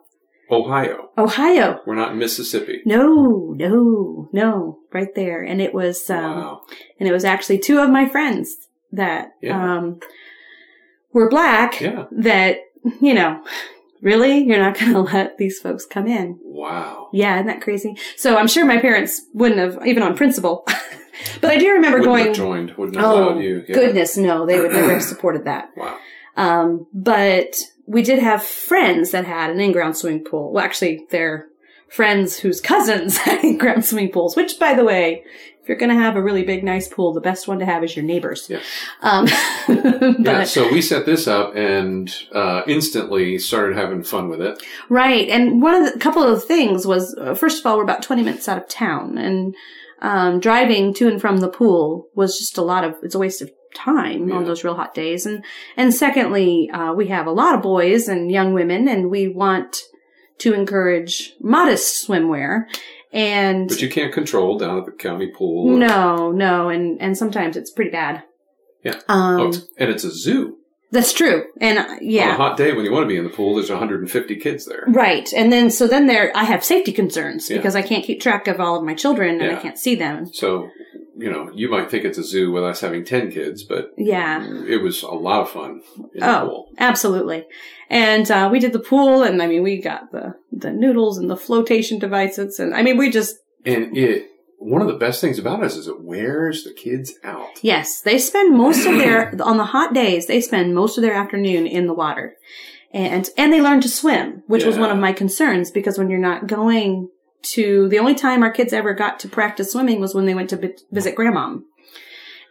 Ohio. 0.51 1.11
Ohio. 1.17 1.81
We're 1.87 1.95
not 1.95 2.13
in 2.13 2.19
Mississippi. 2.19 2.83
No, 2.85 3.55
no, 3.57 4.29
no, 4.33 4.79
right 4.93 5.15
there. 5.15 5.43
And 5.43 5.61
it 5.63 5.73
was, 5.73 6.11
um, 6.11 6.37
wow. 6.37 6.61
and 6.99 7.09
it 7.09 7.13
was 7.13 7.25
actually 7.25 7.59
two 7.59 7.79
of 7.79 7.89
my 7.91 8.09
friends 8.09 8.55
that, 8.91 9.31
Yeah. 9.41 9.77
um, 9.79 10.01
were 11.13 11.29
black 11.29 11.81
Yeah. 11.81 12.07
that, 12.11 12.59
you 13.01 13.15
know, 13.15 13.43
really? 14.01 14.45
You're 14.45 14.59
not 14.59 14.79
going 14.79 14.93
to 14.93 15.01
let 15.01 15.39
these 15.39 15.59
folks 15.59 15.87
come 15.87 16.07
in. 16.07 16.39
Wow. 16.43 17.09
Yeah, 17.13 17.37
isn't 17.37 17.47
that 17.47 17.61
crazy? 17.61 17.97
So 18.17 18.37
I'm 18.37 18.49
sure 18.49 18.65
my 18.65 18.79
parents 18.79 19.23
wouldn't 19.33 19.61
have, 19.61 19.87
even 19.87 20.03
on 20.03 20.17
principle. 20.17 20.65
but 21.41 21.51
I 21.51 21.59
do 21.59 21.71
remember 21.73 21.99
Wouldn't 21.99 22.15
going, 22.15 22.27
have 22.27 22.37
joined. 22.37 22.71
Wouldn't 22.77 22.97
have 22.97 23.05
oh, 23.05 23.29
allowed 23.31 23.41
you. 23.41 23.65
Yeah. 23.67 23.75
goodness, 23.75 24.17
no, 24.17 24.47
they 24.47 24.61
would 24.61 24.73
never 24.73 24.95
have 24.95 25.03
supported 25.15 25.45
that. 25.45 25.71
Wow. 25.77 25.99
Um, 26.37 26.87
but 26.93 27.57
we 27.87 28.03
did 28.03 28.19
have 28.19 28.43
friends 28.43 29.11
that 29.11 29.25
had 29.25 29.51
an 29.51 29.61
in-ground 29.61 29.97
swimming 29.97 30.25
pool. 30.25 30.53
Well, 30.53 30.65
actually, 30.65 31.07
they're 31.11 31.49
friends 31.89 32.39
whose 32.39 32.61
cousins 32.61 33.17
had 33.19 33.45
in-ground 33.45 33.85
swimming 33.85 34.13
pools, 34.13 34.37
which, 34.37 34.59
by 34.59 34.75
the 34.75 34.85
way, 34.85 35.25
if 35.63 35.69
you're 35.69 35.79
going 35.79 35.91
to 35.91 36.03
have 36.03 36.17
a 36.17 36.23
really 36.23 36.43
big, 36.43 36.65
nice 36.65 36.89
pool, 36.89 37.13
the 37.13 37.21
best 37.21 37.47
one 37.47 37.59
to 37.59 37.67
have 37.67 37.85
is 37.85 37.95
your 37.95 38.05
neighbors. 38.05 38.49
Yeah. 38.49 38.61
Um, 39.03 39.27
Yeah, 40.21 40.45
so 40.45 40.73
we 40.73 40.83
set 40.83 41.07
this 41.07 41.27
up 41.29 41.55
and 41.55 42.13
uh, 42.33 42.63
instantly 42.67 43.39
started 43.39 43.77
having 43.77 44.03
fun 44.03 44.29
with 44.29 44.41
it. 44.41 44.63
right. 44.89 45.29
And 45.29 45.61
one 45.63 45.75
of 45.75 45.85
the, 45.85 45.95
a 45.95 45.99
couple 45.99 46.23
of 46.23 46.45
things 46.45 46.87
was, 46.87 47.15
uh, 47.21 47.35
first 47.35 47.61
of 47.61 47.67
all, 47.67 47.77
we're 47.77 47.85
about 47.85 48.03
20 48.03 48.23
minutes 48.23 48.49
out 48.49 48.59
of 48.59 48.69
town 48.69 49.19
and, 49.19 49.55
um, 50.03 50.41
driving 50.41 50.95
to 50.95 51.09
and 51.09 51.21
from 51.21 51.39
the 51.39 51.49
pool 51.49 52.09
was 52.15 52.39
just 52.39 52.57
a 52.59 52.63
lot 52.63 52.85
of, 52.85 52.95
it's 53.03 53.15
a 53.15 53.19
waste 53.19 53.43
of 53.43 53.51
time 53.75 54.33
on 54.33 54.45
those 54.45 54.65
real 54.65 54.75
hot 54.75 54.95
days. 54.95 55.27
And, 55.27 55.45
and 55.77 55.95
secondly, 55.95 56.71
uh, 56.73 56.93
we 56.93 57.09
have 57.09 57.27
a 57.27 57.33
lot 57.33 57.55
of 57.55 57.63
boys 57.63 58.09
and 58.09 58.31
young 58.31 58.53
women 58.55 58.89
and 58.89 59.11
we 59.11 59.29
want 59.29 59.83
to 60.39 60.55
encourage 60.55 61.35
modest 61.41 62.09
swimwear. 62.09 62.65
And 63.13 63.69
But 63.69 63.83
you 63.83 63.89
can't 63.89 64.13
control 64.13 64.57
down 64.59 64.79
at 64.79 64.87
the 64.87 64.93
county 64.93 65.27
pool. 65.29 65.77
no, 65.77 66.31
no. 66.31 66.69
And, 66.69 67.01
and 67.01 67.17
sometimes 67.19 67.57
it's 67.57 67.71
pretty 67.71 67.91
bad. 67.91 68.23
Yeah. 68.85 69.01
Um, 69.09 69.41
Oh, 69.41 69.49
it's- 69.49 69.67
and 69.79 69.91
it's 69.91 70.05
a 70.05 70.11
zoo. 70.11 70.57
that's 70.93 71.13
true. 71.13 71.45
And 71.61 71.79
uh, 71.79 71.83
On 71.83 72.01
a 72.31 72.35
hot 72.35 72.57
day 72.57 72.73
when 72.73 72.85
you 72.85 72.93
want 72.93 73.05
to 73.05 73.09
be 73.09 73.17
in 73.17 73.25
the 73.25 73.31
pool, 73.31 73.55
there's 73.57 73.71
150 73.71 74.37
kids 74.37 74.65
there. 74.67 74.85
Right. 74.89 75.29
And 75.35 75.53
then, 75.53 75.71
so 75.71 75.87
then 75.89 76.07
there, 76.07 76.31
I 76.37 76.45
have 76.45 76.65
safety 76.65 76.93
concerns 76.93 77.51
Yeah. 77.51 77.57
because 77.57 77.75
I 77.77 77.83
can't 77.83 78.05
keep 78.05 78.21
track 78.21 78.47
of 78.49 78.61
all 78.61 78.77
of 78.79 78.85
my 78.85 78.95
children 78.95 79.41
and 79.41 79.51
Yeah. 79.51 79.59
I 79.59 79.61
can't 79.63 79.79
see 79.79 79.95
them. 79.97 80.27
So, 80.33 80.69
you 81.21 81.31
know, 81.31 81.51
you 81.55 81.69
might 81.69 81.91
think 81.91 82.05
it's 82.05 82.19
a 82.19 82.25
zoo 82.25 82.51
with 82.51 82.65
us 82.65 82.81
having 82.81 83.05
10 83.05 83.31
kids, 83.31 83.63
but 83.63 83.93
Yeah. 83.99 84.43
it 84.67 84.83
was 84.83 85.03
a 85.03 85.11
lot 85.11 85.43
of 85.43 85.51
fun 85.51 85.83
in 86.15 86.21
the 86.21 86.31
Oh, 86.41 86.47
pool. 86.49 86.69
absolutely. 86.79 87.47
And 87.91 88.31
uh, 88.31 88.49
we 88.51 88.59
did 88.59 88.73
the 88.73 88.79
pool, 88.93 89.23
and 89.23 89.43
I 89.43 89.47
mean, 89.47 89.63
we 89.63 89.81
got 89.83 90.13
the 90.13 90.35
the 90.53 90.71
noodles 90.73 91.19
and 91.19 91.29
the 91.31 91.37
flotation 91.37 91.99
devices, 91.99 92.59
and 92.61 92.75
I 92.75 92.83
mean, 92.83 92.97
we 92.97 93.11
just 93.11 93.37
And 93.67 93.97
it, 93.97 94.27
one 94.59 94.81
of 94.83 94.89
the 94.89 94.95
best 95.07 95.21
things 95.21 95.39
about 95.39 95.63
us 95.63 95.75
is 95.77 95.89
it 95.89 96.01
wears 96.03 96.65
the 96.65 96.73
kids 96.73 97.15
out. 97.25 97.49
yes, 97.63 98.01
they 98.03 98.19
spend 98.19 98.57
most 98.57 98.87
of 98.87 98.97
their 98.99 99.35
on 99.51 99.57
the 99.59 99.65
hot 99.77 99.93
days. 99.95 100.27
They 100.27 100.41
spend 100.41 100.75
most 100.75 100.97
of 100.99 101.03
their 101.03 101.15
afternoon 101.15 101.67
in 101.67 101.87
the 101.87 101.95
water, 101.95 102.37
and 102.95 103.29
and 103.37 103.53
they 103.53 103.61
learn 103.61 103.81
to 103.83 103.89
swim, 103.89 104.43
which 104.47 104.65
was 104.65 104.79
one 104.79 104.91
of 104.91 104.99
my 104.99 105.13
concerns 105.13 105.71
because 105.71 105.99
when 105.99 106.11
you're 106.11 106.29
not 106.33 106.47
going 106.47 107.09
to 107.43 107.89
the 107.89 107.99
only 107.99 108.15
time 108.15 108.43
our 108.43 108.51
kids 108.51 108.73
ever 108.73 108.95
got 108.95 109.19
to 109.21 109.29
practice 109.29 109.73
swimming 109.73 110.01
was 110.01 110.15
when 110.15 110.27
they 110.27 110.35
went 110.35 110.51
to 110.51 110.57
vi- 110.57 110.75
visit 110.91 111.15
grandma. 111.15 111.57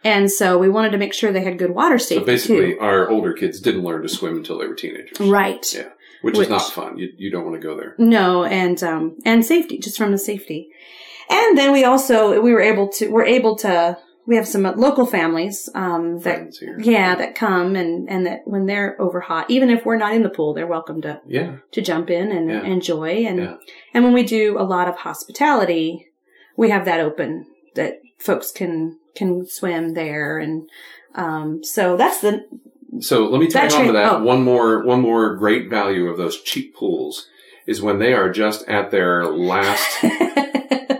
And 0.02 0.30
so 0.30 0.56
we 0.58 0.68
wanted 0.68 0.92
to 0.92 0.98
make 0.98 1.12
sure 1.12 1.30
they 1.30 1.44
had 1.44 1.58
good 1.58 1.72
water 1.74 1.98
safety. 1.98 2.22
So 2.22 2.26
basically, 2.26 2.74
too. 2.74 2.80
our 2.80 3.08
older 3.10 3.32
kids 3.34 3.60
didn't 3.60 3.82
learn 3.84 4.02
to 4.02 4.08
swim 4.08 4.36
until 4.36 4.58
they 4.58 4.66
were 4.66 4.74
teenagers. 4.74 5.20
Right. 5.20 5.64
Yeah. 5.74 5.90
Which, 6.22 6.36
Which- 6.36 6.46
is 6.46 6.50
not 6.50 6.70
fun. 6.70 6.98
You, 6.98 7.08
you 7.16 7.30
don't 7.30 7.44
want 7.44 7.60
to 7.60 7.66
go 7.66 7.76
there. 7.76 7.94
No, 7.98 8.44
and 8.44 8.82
um 8.82 9.18
and 9.24 9.44
safety, 9.44 9.78
just 9.78 9.96
from 9.98 10.12
the 10.12 10.18
safety. 10.18 10.70
And 11.28 11.56
then 11.56 11.72
we 11.72 11.84
also 11.84 12.40
we 12.40 12.52
were 12.52 12.60
able 12.60 12.88
to 12.94 13.08
we're 13.08 13.24
able 13.24 13.56
to 13.56 13.98
we 14.30 14.36
have 14.36 14.46
some 14.46 14.62
local 14.86 15.06
families 15.06 15.68
um 15.74 16.20
that 16.20 16.54
here. 16.60 16.78
yeah 16.80 17.16
that 17.16 17.34
come 17.34 17.74
and 17.74 18.08
and 18.08 18.26
that 18.26 18.40
when 18.52 18.64
they're 18.66 18.94
over 19.04 19.20
hot, 19.20 19.50
even 19.50 19.68
if 19.70 19.84
we're 19.84 19.96
not 20.04 20.14
in 20.14 20.22
the 20.22 20.30
pool, 20.36 20.54
they're 20.54 20.66
welcome 20.78 21.02
to 21.02 21.20
Yeah. 21.26 21.56
to 21.72 21.80
jump 21.82 22.08
in 22.10 22.30
and 22.30 22.48
Yeah. 22.48 22.62
enjoy. 22.62 23.10
And 23.30 23.38
Yeah. 23.40 23.56
and 23.92 24.04
when 24.04 24.14
we 24.14 24.22
do 24.22 24.56
a 24.58 24.62
lot 24.74 24.86
of 24.88 24.96
hospitality, 24.96 26.06
we 26.56 26.70
have 26.70 26.84
that 26.84 27.00
open 27.00 27.46
that 27.74 27.94
folks 28.18 28.52
can 28.52 28.98
can 29.16 29.44
swim 29.46 29.94
there 29.94 30.38
and 30.38 30.68
um 31.16 31.64
so 31.64 31.96
that's 31.96 32.20
the 32.20 32.32
So 33.00 33.16
let 33.32 33.40
me 33.40 33.48
tag 33.48 33.72
on 33.72 33.86
to 33.86 33.92
that. 33.92 34.12
oh. 34.12 34.22
One 34.22 34.42
more, 34.44 34.84
one 34.84 35.00
more 35.00 35.34
great 35.36 35.68
value 35.70 36.06
of 36.08 36.16
those 36.18 36.40
cheap 36.40 36.74
pools 36.76 37.26
is 37.66 37.82
when 37.82 37.98
they 37.98 38.12
are 38.12 38.30
just 38.30 38.60
at 38.68 38.90
their 38.90 39.24
last 39.26 39.88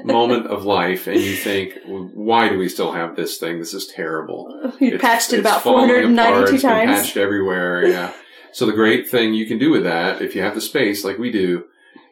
moment 0.04 0.46
of 0.46 0.64
life, 0.64 1.06
and 1.06 1.20
you 1.20 1.34
think, 1.36 1.74
"Why 1.86 2.48
do 2.48 2.58
we 2.58 2.68
still 2.68 2.92
have 2.92 3.16
this 3.16 3.38
thing? 3.38 3.58
This 3.58 3.74
is 3.74 3.86
terrible." 3.86 4.72
you 4.80 4.88
It's- 4.94 5.00
patched 5.00 5.32
it 5.32 5.40
about 5.40 5.62
falling 5.62 5.90
apart. 5.90 6.04
492 6.04 6.54
It's 6.54 6.62
been 6.62 6.70
times. 6.70 7.02
patched 7.02 7.16
everywhere. 7.16 7.86
Yeah. 7.86 8.12
so 8.52 8.66
the 8.66 8.72
great 8.72 9.08
thing 9.08 9.32
you 9.34 9.46
can 9.46 9.58
do 9.58 9.70
with 9.70 9.84
that, 9.84 10.20
if 10.22 10.34
you 10.34 10.42
have 10.42 10.54
the 10.56 10.60
space, 10.60 11.04
like 11.04 11.18
we 11.18 11.30
do, 11.30 11.64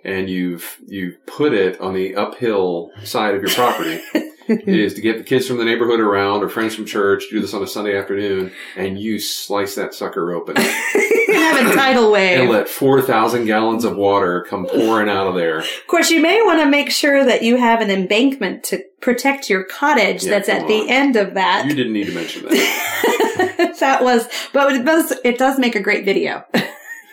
and 0.05 0.31
you've 0.31 0.79
you've 0.87 1.25
put 1.27 1.53
it 1.53 1.81
on 1.81 1.95
the 1.95 2.15
uphill 2.15 2.91
side 3.05 3.35
of 3.35 3.43
your 3.43 3.51
property. 3.51 4.01
is 4.49 4.95
to 4.95 5.01
get 5.01 5.19
the 5.19 5.25
kids 5.25 5.47
from 5.47 5.59
the 5.59 5.65
neighborhood 5.65 6.01
around 6.01 6.43
or 6.43 6.49
friends 6.49 6.75
from 6.75 6.87
church, 6.87 7.25
do 7.31 7.41
this 7.41 7.55
on 7.55 7.63
a 7.63 7.67
Sunday 7.67 7.97
afternoon, 7.97 8.53
and 8.77 8.99
you 8.99 9.19
slice 9.19 9.75
that 9.75 9.95
sucker 9.95 10.33
open 10.33 10.57
have 11.59 11.71
a 11.71 11.75
tidal 11.75 12.11
wave. 12.11 12.41
and 12.41 12.51
let 12.51 12.69
4,000 12.69 13.45
gallons 13.45 13.85
of 13.85 13.97
water 13.97 14.45
come 14.49 14.67
pouring 14.67 15.09
out 15.09 15.27
of 15.27 15.35
there. 15.35 15.59
Of 15.59 15.87
course, 15.87 16.11
you 16.11 16.21
may 16.21 16.41
want 16.43 16.61
to 16.61 16.67
make 16.67 16.91
sure 16.91 17.25
that 17.25 17.43
you 17.43 17.57
have 17.57 17.81
an 17.81 17.91
embankment 17.91 18.65
to 18.65 18.83
protect 19.01 19.49
your 19.49 19.65
cottage 19.65 20.25
Yeah, 20.25 20.31
that's 20.31 20.49
at 20.49 20.61
come 20.61 20.69
the 20.69 20.89
end 20.89 21.17
of 21.17 21.35
that. 21.35 21.67
You 21.67 21.75
didn't 21.75 21.93
need 21.93 22.07
to 22.07 22.15
mention 22.15 22.45
that. 22.45 23.77
that 23.81 24.03
was, 24.03 24.29
but 24.53 24.73
it 24.73 24.85
does, 24.85 25.13
it 25.25 25.39
does 25.39 25.59
make 25.59 25.75
a 25.75 25.81
great 25.81 26.05
video. 26.05 26.45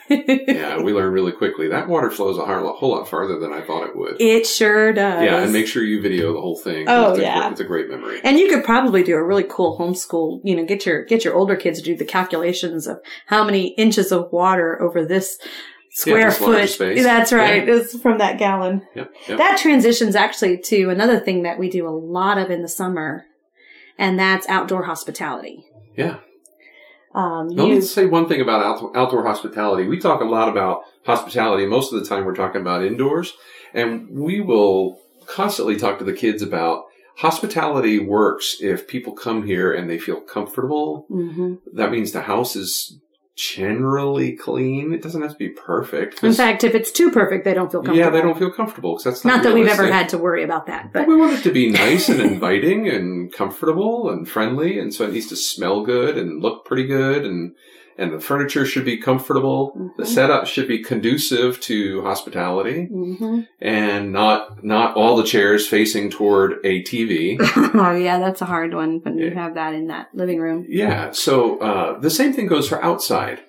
Yeah, 0.08 0.80
we 0.80 0.92
learned 0.92 1.12
really 1.12 1.32
quickly. 1.32 1.68
That 1.68 1.88
water 1.88 2.10
flows 2.10 2.38
a 2.38 2.44
whole 2.44 2.90
lot, 2.90 3.08
farther 3.08 3.38
than 3.38 3.52
I 3.52 3.62
thought 3.62 3.88
it 3.88 3.96
would. 3.96 4.20
It 4.20 4.46
sure 4.46 4.92
does. 4.92 5.24
Yeah, 5.24 5.42
and 5.42 5.52
make 5.52 5.66
sure 5.66 5.82
you 5.82 6.00
video 6.00 6.32
the 6.32 6.40
whole 6.40 6.56
thing. 6.56 6.86
Oh, 6.88 7.10
it's 7.10 7.18
a, 7.18 7.22
yeah. 7.22 7.46
gr- 7.46 7.52
It's 7.52 7.60
a 7.60 7.64
great 7.64 7.88
memory. 7.88 8.20
And 8.22 8.38
you 8.38 8.48
could 8.48 8.64
probably 8.64 9.02
do 9.02 9.14
a 9.16 9.22
really 9.24 9.44
cool 9.48 9.78
homeschool, 9.78 10.40
you 10.44 10.54
know, 10.56 10.64
get 10.64 10.86
your, 10.86 11.04
get 11.04 11.24
your 11.24 11.34
older 11.34 11.56
kids 11.56 11.78
to 11.80 11.84
do 11.84 11.96
the 11.96 12.04
calculations 12.04 12.86
of 12.86 13.00
how 13.26 13.44
many 13.44 13.68
inches 13.74 14.12
of 14.12 14.30
water 14.32 14.80
over 14.80 15.04
this 15.04 15.38
square 15.90 16.30
large 16.40 16.76
foot. 16.76 16.78
That's 17.02 17.32
right. 17.32 17.68
It's 17.68 17.98
from 18.00 18.18
that 18.18 18.38
gallon. 18.38 18.82
Yep, 18.94 19.12
yep. 19.28 19.38
That 19.38 19.58
transitions 19.58 20.14
actually 20.14 20.58
to 20.58 20.90
another 20.90 21.18
thing 21.18 21.42
that 21.44 21.58
we 21.58 21.68
do 21.70 21.88
a 21.88 21.90
lot 21.90 22.38
of 22.38 22.50
in 22.50 22.62
the 22.62 22.68
summer, 22.68 23.24
and 23.98 24.18
that's 24.18 24.48
outdoor 24.48 24.84
hospitality. 24.84 25.64
yeah. 25.96 26.18
Um, 27.16 27.48
you, 27.50 27.66
let's 27.74 27.90
say 27.90 28.04
one 28.04 28.28
thing 28.28 28.40
about 28.42 28.62
out- 28.62 28.94
outdoor 28.94 29.24
hospitality. 29.24 29.88
We 29.88 29.98
talk 29.98 30.20
a 30.20 30.24
lot 30.24 30.48
about 30.50 30.82
hospitality. 31.06 31.64
Most 31.66 31.92
of 31.92 31.98
the 31.98 32.06
time, 32.06 32.24
we're 32.26 32.34
talking 32.34 32.60
about 32.60 32.84
indoors, 32.84 33.32
and 33.72 34.08
we 34.10 34.40
will 34.40 35.00
constantly 35.26 35.76
talk 35.76 35.98
to 35.98 36.04
the 36.04 36.12
kids 36.12 36.42
about 36.42 36.84
hospitality 37.16 37.98
works 37.98 38.58
if 38.60 38.86
people 38.86 39.14
come 39.14 39.46
here 39.46 39.72
and 39.72 39.88
they 39.88 39.98
feel 39.98 40.20
comfortable. 40.20 41.06
Mhm. 41.10 41.58
That 41.72 41.90
means 41.90 42.12
the 42.12 42.20
house 42.22 42.54
is 42.54 42.98
generally 43.36 44.32
clean. 44.34 44.92
It 44.92 45.02
doesn't 45.02 45.20
have 45.20 45.32
to 45.32 45.36
be 45.36 45.50
perfect. 45.50 46.24
In 46.24 46.32
fact, 46.32 46.64
if 46.64 46.74
it's 46.74 46.90
too 46.90 47.10
perfect, 47.10 47.44
they 47.44 47.52
don't 47.54 47.70
feel 47.70 47.80
comfortable. 47.82 47.98
yeah, 47.98 48.10
they 48.10 48.22
don't 48.22 48.38
feel 48.38 48.50
comfortable 48.50 48.94
because 48.94 49.04
that's 49.04 49.24
not, 49.24 49.36
Not 49.36 49.44
that 49.44 49.54
we've 49.54 49.66
ever 49.68 49.86
had 49.92 50.08
to 50.10 50.18
worry 50.18 50.42
about 50.42 50.66
that, 50.66 50.92
But 50.92 51.00
but 51.00 51.08
we 51.08 51.16
want 51.16 51.34
it 51.34 51.42
to 51.42 51.52
be 51.52 51.70
nice 51.70 52.08
and 52.08 52.20
inviting 52.20 52.88
and 52.88 53.30
comfortable 53.32 54.10
and 54.10 54.26
friendly, 54.28 54.78
and 54.78 54.92
so 54.92 55.04
it 55.04 55.12
needs 55.12 55.28
to 55.28 55.36
smell 55.36 55.84
good 55.84 56.16
and 56.16 56.40
look 56.42 56.64
pretty 56.64 56.86
good, 56.86 57.24
and 57.26 57.54
and 57.98 58.12
the 58.12 58.20
furniture 58.20 58.66
should 58.66 58.84
be 58.84 58.96
comfortable. 58.96 59.72
The 59.96 60.04
Mhm. 60.04 60.06
setup 60.06 60.46
should 60.46 60.68
be 60.68 60.82
conducive 60.82 61.60
to 61.62 62.02
hospitality, 62.02 62.84
hmm 62.86 63.40
and 63.60 64.12
not 64.12 64.62
not 64.64 64.94
all 64.96 65.16
the 65.16 65.22
chairs 65.24 65.66
facing 65.66 66.10
toward 66.10 66.58
a 66.64 66.82
TV. 66.82 67.38
oh 67.74 67.92
yeah, 67.96 68.18
that's 68.18 68.42
a 68.42 68.46
hard 68.46 68.74
one 68.74 69.00
when 69.02 69.18
you 69.18 69.26
Yeah. 69.28 69.34
have 69.42 69.54
that 69.54 69.74
in 69.74 69.86
that 69.88 70.08
living 70.14 70.40
room. 70.40 70.66
yeah, 70.68 71.10
so 71.12 71.58
uh, 71.58 71.98
the 71.98 72.10
same 72.10 72.32
thing 72.32 72.46
goes 72.46 72.68
for 72.68 72.82
outside. 72.84 73.40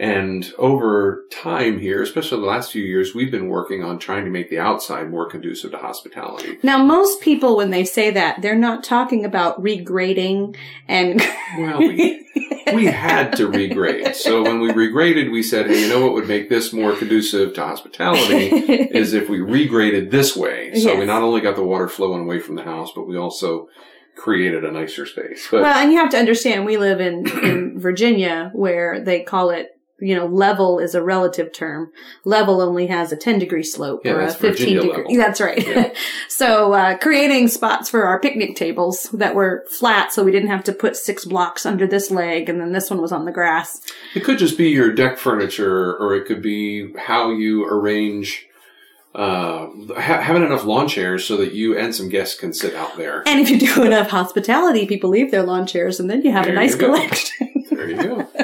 And 0.00 0.50
over 0.56 1.26
time 1.30 1.78
here, 1.78 2.02
especially 2.02 2.40
the 2.40 2.46
last 2.46 2.72
few 2.72 2.82
years, 2.82 3.14
we've 3.14 3.30
been 3.30 3.48
working 3.48 3.84
on 3.84 3.98
trying 3.98 4.24
to 4.24 4.30
make 4.30 4.48
the 4.48 4.58
outside 4.58 5.10
more 5.10 5.28
conducive 5.28 5.72
to 5.72 5.76
hospitality. 5.76 6.56
Now, 6.62 6.82
most 6.82 7.20
people, 7.20 7.54
when 7.54 7.68
they 7.68 7.84
say 7.84 8.10
that, 8.12 8.40
they're 8.40 8.54
not 8.54 8.82
talking 8.82 9.26
about 9.26 9.62
regrading 9.62 10.56
and. 10.88 11.20
Well, 11.58 11.80
we, 11.80 12.26
we 12.72 12.86
had 12.86 13.36
to 13.36 13.46
regrade. 13.46 14.14
So 14.14 14.42
when 14.42 14.60
we 14.60 14.70
regraded, 14.70 15.30
we 15.30 15.42
said, 15.42 15.66
hey, 15.66 15.82
you 15.82 15.88
know 15.90 16.00
what 16.00 16.14
would 16.14 16.28
make 16.28 16.48
this 16.48 16.72
more 16.72 16.96
conducive 16.96 17.52
to 17.54 17.60
hospitality 17.60 18.46
is 18.96 19.12
if 19.12 19.28
we 19.28 19.40
regraded 19.40 20.10
this 20.10 20.34
way. 20.34 20.80
So 20.80 20.98
we 20.98 21.04
not 21.04 21.22
only 21.22 21.42
got 21.42 21.56
the 21.56 21.64
water 21.64 21.88
flowing 21.88 22.22
away 22.22 22.38
from 22.38 22.54
the 22.54 22.62
house, 22.62 22.90
but 22.94 23.06
we 23.06 23.18
also 23.18 23.68
created 24.16 24.64
a 24.64 24.70
nicer 24.72 25.04
space. 25.04 25.48
But 25.50 25.62
well, 25.62 25.78
and 25.78 25.92
you 25.92 25.98
have 25.98 26.10
to 26.10 26.18
understand, 26.18 26.64
we 26.64 26.78
live 26.78 27.00
in, 27.00 27.28
in 27.42 27.78
Virginia 27.78 28.50
where 28.54 29.00
they 29.00 29.22
call 29.22 29.50
it, 29.50 29.76
you 30.00 30.14
know, 30.14 30.26
level 30.26 30.78
is 30.78 30.94
a 30.94 31.02
relative 31.02 31.52
term. 31.52 31.92
Level 32.24 32.60
only 32.60 32.86
has 32.88 33.12
a 33.12 33.16
10 33.16 33.38
degree 33.38 33.62
slope 33.62 34.02
Yeah, 34.04 34.12
or 34.12 34.20
a 34.22 34.30
15 34.32 34.50
Virginia 34.50 34.80
degree. 34.80 34.96
level. 34.96 35.16
That's 35.16 35.40
right. 35.40 35.66
Yeah. 35.66 35.92
so, 36.28 36.72
uh, 36.72 36.96
creating 36.98 37.48
spots 37.48 37.88
for 37.90 38.04
our 38.04 38.18
picnic 38.20 38.56
tables 38.56 39.08
that 39.12 39.34
were 39.34 39.64
flat 39.70 40.12
so 40.12 40.24
we 40.24 40.32
didn't 40.32 40.48
have 40.50 40.64
to 40.64 40.72
put 40.72 40.96
six 40.96 41.24
blocks 41.24 41.64
under 41.66 41.86
this 41.86 42.10
leg 42.10 42.48
and 42.48 42.60
then 42.60 42.72
this 42.72 42.90
one 42.90 43.00
was 43.00 43.12
on 43.12 43.24
the 43.24 43.32
grass. 43.32 43.80
it 44.14 44.20
could 44.20 44.38
just 44.38 44.56
be 44.58 44.70
your 44.70 44.92
deck 44.92 45.18
furniture, 45.18 45.94
or 45.96 46.14
it 46.14 46.26
could 46.26 46.42
be 46.42 46.92
how 46.94 47.30
you 47.30 47.64
arrange 47.66 48.46
uh, 49.14 49.66
ha- 49.96 50.20
having 50.20 50.44
enough 50.44 50.64
lawn 50.64 50.86
chairs 50.86 51.24
so 51.24 51.36
that 51.36 51.52
you 51.52 51.76
and 51.76 51.92
some 51.94 52.08
guests 52.08 52.38
can 52.38 52.52
sit 52.54 52.74
out 52.76 52.96
there. 52.96 53.24
And 53.26 53.40
if 53.40 53.50
you 53.50 53.58
do 53.58 53.82
enough 53.84 54.08
hospitality, 54.08 54.86
people 54.86 55.10
leave 55.10 55.30
their 55.32 55.42
lawn 55.42 55.66
chairs 55.66 55.98
and 55.98 56.08
then 56.08 56.22
you 56.22 56.30
have 56.30 56.44
There 56.44 56.52
a 56.52 56.56
nice 56.56 56.76
collection. 56.76 57.64
There 57.70 57.90
you 57.90 57.96
go. 57.96 58.28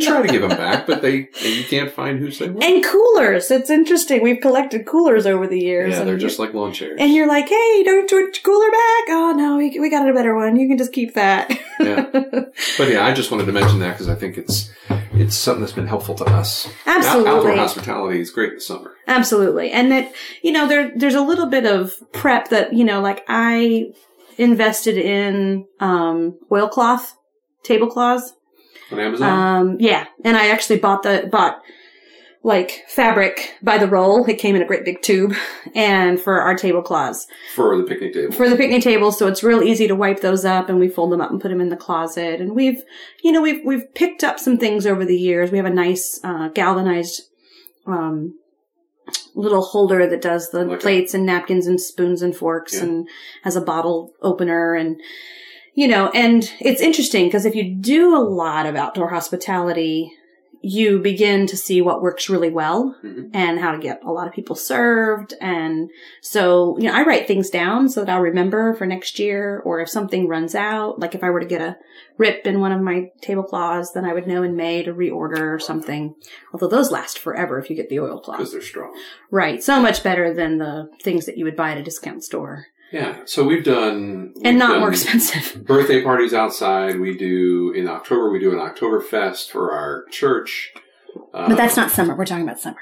You 0.00 0.06
try 0.06 0.22
to 0.22 0.28
give 0.28 0.42
them 0.42 0.50
back, 0.50 0.86
but 0.86 1.02
they 1.02 1.28
you 1.42 1.64
can't 1.64 1.90
find 1.90 2.18
whose 2.18 2.38
they 2.38 2.48
were. 2.48 2.62
and 2.62 2.84
coolers. 2.84 3.50
It's 3.50 3.70
interesting. 3.70 4.22
We've 4.22 4.40
collected 4.40 4.86
coolers 4.86 5.26
over 5.26 5.46
the 5.46 5.58
years. 5.60 5.92
Yeah, 5.92 6.00
and 6.00 6.08
they're 6.08 6.16
just 6.16 6.38
like 6.38 6.54
lawn 6.54 6.72
chairs. 6.72 6.96
And 7.00 7.12
you're 7.12 7.26
like, 7.28 7.48
hey, 7.48 7.82
don't 7.84 8.10
you 8.10 8.16
want 8.22 8.36
your 8.36 8.42
cooler 8.42 8.70
back? 8.70 9.04
Oh 9.08 9.34
no, 9.36 9.56
we, 9.56 9.78
we 9.80 9.90
got 9.90 10.08
a 10.08 10.12
better 10.12 10.34
one. 10.34 10.56
You 10.56 10.68
can 10.68 10.78
just 10.78 10.92
keep 10.92 11.14
that. 11.14 11.50
Yeah. 11.80 12.06
But 12.78 12.88
yeah, 12.88 13.04
I 13.04 13.12
just 13.12 13.30
wanted 13.30 13.46
to 13.46 13.52
mention 13.52 13.80
that 13.80 13.92
because 13.92 14.08
I 14.08 14.14
think 14.14 14.38
it's 14.38 14.70
it's 15.12 15.34
something 15.36 15.60
that's 15.60 15.72
been 15.72 15.86
helpful 15.86 16.14
to 16.16 16.24
us. 16.24 16.66
Out- 16.86 17.04
Outdoor 17.04 17.26
Absolutely. 17.28 17.56
hospitality 17.56 18.20
is 18.20 18.30
great 18.30 18.54
the 18.54 18.60
summer. 18.60 18.94
Absolutely. 19.06 19.70
And 19.70 19.90
that, 19.92 20.12
you 20.42 20.52
know, 20.52 20.66
there, 20.68 20.92
there's 20.96 21.14
a 21.14 21.20
little 21.22 21.46
bit 21.46 21.64
of 21.66 21.92
prep 22.12 22.48
that, 22.48 22.72
you 22.74 22.84
know, 22.84 23.00
like 23.00 23.24
I 23.28 23.92
invested 24.36 24.96
in, 24.98 25.66
um, 25.80 26.38
oilcloth, 26.50 27.14
tablecloths. 27.62 28.32
On 28.92 28.98
Amazon, 29.00 29.28
Um, 29.28 29.76
yeah. 29.80 30.06
And 30.24 30.36
I 30.36 30.48
actually 30.48 30.78
bought 30.78 31.02
the, 31.02 31.28
bought 31.30 31.60
like 32.42 32.84
fabric 32.88 33.54
by 33.62 33.76
the 33.76 33.88
roll. 33.88 34.24
It 34.26 34.38
came 34.38 34.54
in 34.54 34.62
a 34.62 34.66
great 34.66 34.84
big 34.84 35.02
tube 35.02 35.34
and 35.74 36.20
for 36.20 36.40
our 36.40 36.54
tablecloths. 36.54 37.26
for 37.56 37.76
the 37.76 37.82
picnic 37.82 38.12
table. 38.14 38.32
for 38.32 38.48
the 38.48 38.54
picnic 38.56 38.82
table, 38.82 39.10
so 39.10 39.26
it's 39.26 39.42
real 39.42 39.62
easy 39.64 39.88
to 39.88 39.96
wipe 39.96 40.20
those 40.20 40.44
up 40.44 40.68
and 40.68 40.78
we 40.78 40.88
fold 40.88 41.10
them 41.10 41.20
up 41.20 41.30
and 41.32 41.40
put 41.40 41.48
them 41.48 41.60
in 41.60 41.70
the 41.70 41.76
closet. 41.76 42.40
And 42.40 42.54
we've, 42.54 42.80
you 43.24 43.32
know, 43.32 43.42
we've, 43.42 43.64
we've 43.64 43.92
picked 43.94 44.22
up 44.22 44.38
some 44.38 44.58
things 44.58 44.86
over 44.86 45.04
the 45.04 45.16
years. 45.18 45.50
We 45.50 45.58
have 45.58 45.66
a 45.66 45.70
nice, 45.70 46.20
uh, 46.22 46.48
galvanized, 46.54 47.22
um, 47.86 48.38
little 49.34 49.62
holder 49.62 50.08
that 50.08 50.22
does 50.22 50.50
the 50.50 50.64
Like 50.64 50.78
a- 50.78 50.80
plates 50.82 51.14
and 51.14 51.26
napkins 51.26 51.66
and 51.66 51.80
spoons 51.80 52.22
and 52.22 52.34
forks 52.36 52.74
Yeah. 52.74 52.84
and 52.84 53.08
has 53.42 53.56
a 53.56 53.60
bottle 53.60 54.12
opener 54.22 54.74
and, 54.74 55.00
you 55.76 55.86
know, 55.86 56.08
and 56.14 56.50
it's 56.58 56.80
interesting 56.80 57.26
because 57.26 57.44
if 57.46 57.54
you 57.54 57.62
do 57.74 58.16
a 58.16 58.18
lot 58.42 58.64
of 58.66 58.74
outdoor 58.74 59.10
hospitality, 59.10 60.10
you 60.62 60.98
begin 60.98 61.46
to 61.46 61.56
see 61.56 61.80
what 61.80 62.02
works 62.02 62.28
really 62.30 62.48
well 62.50 62.96
Mhm. 63.04 63.30
and 63.34 63.60
how 63.60 63.70
to 63.72 63.78
get 63.78 64.00
a 64.04 64.10
lot 64.10 64.26
of 64.26 64.32
people 64.32 64.56
served. 64.56 65.34
And 65.40 65.90
so, 66.22 66.76
you 66.78 66.84
know, 66.88 66.94
I 66.94 67.04
write 67.04 67.28
things 67.28 67.50
down 67.50 67.88
so 67.88 68.00
that 68.00 68.10
I'll 68.12 68.22
remember 68.22 68.74
for 68.74 68.86
next 68.86 69.18
year 69.20 69.62
or 69.64 69.80
if 69.80 69.88
something 69.90 70.26
runs 70.26 70.54
out, 70.56 70.98
like 70.98 71.14
if 71.14 71.22
I 71.22 71.30
were 71.30 71.40
to 71.40 71.46
get 71.46 71.60
a 71.60 71.76
rip 72.18 72.46
in 72.46 72.58
one 72.58 72.72
of 72.72 72.80
my 72.80 73.10
tablecloths, 73.20 73.92
then 73.92 74.06
I 74.06 74.14
would 74.14 74.26
know 74.26 74.42
in 74.42 74.56
May 74.56 74.82
to 74.82 74.94
reorder 74.94 75.54
or 75.54 75.58
something. 75.60 76.14
Although 76.52 76.68
those 76.68 76.90
last 76.90 77.18
forever 77.18 77.58
if 77.60 77.68
you 77.70 77.76
get 77.76 77.88
the 77.90 78.00
oilcloth. 78.00 78.38
because 78.38 78.52
they're 78.52 78.62
strong. 78.62 78.92
Right. 79.30 79.62
So 79.62 79.78
much 79.80 80.02
better 80.02 80.32
than 80.34 80.56
the 80.58 80.88
things 81.02 81.26
that 81.26 81.36
you 81.38 81.44
would 81.44 81.54
buy 81.56 81.72
at 81.72 81.78
a 81.78 81.82
discount 81.82 82.24
store 82.24 82.66
Yeah. 82.92 83.22
So 83.24 83.44
we've 83.44 83.64
done 83.64 84.32
and 84.36 84.42
we've 84.44 84.54
not 84.54 84.68
done 84.70 84.80
more 84.80 84.90
expensive. 84.90 85.64
Birthday 85.66 86.02
parties 86.02 86.32
outside. 86.32 87.00
We 87.00 87.16
do 87.16 87.72
in 87.72 87.88
October. 87.88 88.30
We 88.30 88.38
do 88.38 88.52
an 88.52 88.58
Oktoberfest 88.58 89.50
for 89.50 89.72
our 89.72 90.04
church. 90.10 90.72
Uh, 91.34 91.48
But 91.48 91.56
that's 91.56 91.76
not 91.76 91.90
summer. 91.90 92.14
We're 92.14 92.26
talking 92.26 92.44
about 92.44 92.60
summer. 92.60 92.78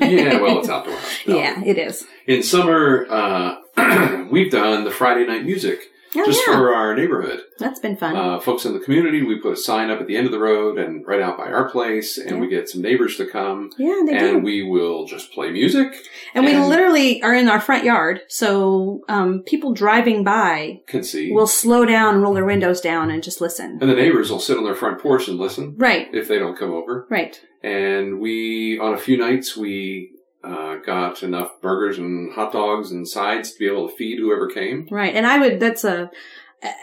yeah, 0.00 0.40
well, 0.40 0.58
it's 0.60 0.68
outdoor. 0.68 0.94
hospitality. 0.94 1.66
Yeah, 1.66 1.70
it 1.70 1.78
is. 1.78 2.06
In 2.26 2.42
summer, 2.42 3.06
uh, 3.08 4.26
we've 4.30 4.50
done 4.50 4.84
the 4.84 4.90
Friday 4.90 5.26
night 5.26 5.44
music 5.44 5.80
Oh, 6.16 6.24
just 6.24 6.42
yeah. 6.46 6.54
for 6.54 6.74
our 6.74 6.94
neighborhood. 6.94 7.40
That's 7.58 7.80
been 7.80 7.96
fun. 7.96 8.16
Uh, 8.16 8.40
folks 8.40 8.64
in 8.64 8.72
the 8.72 8.80
community, 8.80 9.22
we 9.22 9.38
put 9.40 9.52
a 9.52 9.56
sign 9.56 9.90
up 9.90 10.00
at 10.00 10.06
the 10.06 10.16
end 10.16 10.26
of 10.26 10.32
the 10.32 10.38
road 10.38 10.78
and 10.78 11.06
right 11.06 11.20
out 11.20 11.36
by 11.38 11.44
our 11.50 11.68
place, 11.68 12.18
and 12.18 12.40
we 12.40 12.48
get 12.48 12.68
some 12.68 12.82
neighbors 12.82 13.16
to 13.16 13.26
come, 13.26 13.70
yeah, 13.78 14.00
they 14.06 14.18
do. 14.18 14.34
and 14.36 14.44
we 14.44 14.62
will 14.62 15.06
just 15.06 15.32
play 15.32 15.50
music. 15.50 15.92
And 16.34 16.44
we 16.44 16.56
literally 16.56 17.22
are 17.22 17.34
in 17.34 17.48
our 17.48 17.60
front 17.60 17.84
yard, 17.84 18.22
so 18.28 19.02
um, 19.08 19.42
people 19.46 19.72
driving 19.72 20.24
by 20.24 20.80
Can 20.86 21.02
see, 21.04 21.30
will 21.32 21.46
slow 21.46 21.84
down, 21.84 22.20
roll 22.20 22.34
their 22.34 22.44
windows 22.44 22.80
down, 22.80 23.10
and 23.10 23.22
just 23.22 23.40
listen. 23.40 23.78
and 23.80 23.90
the 23.90 23.94
neighbors 23.94 24.30
will 24.30 24.40
sit 24.40 24.56
on 24.58 24.64
their 24.64 24.74
front 24.74 25.00
porch 25.00 25.28
and 25.28 25.38
listen 25.38 25.74
Right, 25.76 26.08
if 26.12 26.28
they 26.28 26.38
don't 26.38 26.58
come 26.58 26.72
over. 26.72 27.06
right. 27.10 27.40
And 27.62 28.20
we, 28.20 28.78
on 28.78 28.92
a 28.92 28.98
few 28.98 29.16
nights, 29.16 29.56
we 29.56 30.10
uh, 30.44 30.76
got 30.76 31.22
enough 31.22 31.60
burgers 31.60 31.98
and 31.98 32.32
hot 32.34 32.52
dogs 32.52 32.90
and 32.90 33.08
sides 33.08 33.52
to 33.52 33.58
be 33.58 33.66
able 33.66 33.88
to 33.88 33.96
feed 33.96 34.18
whoever 34.18 34.48
came. 34.48 34.86
Right. 34.90 35.14
And 35.14 35.26
I 35.26 35.38
would, 35.38 35.60
that's 35.60 35.84
a, 35.84 36.10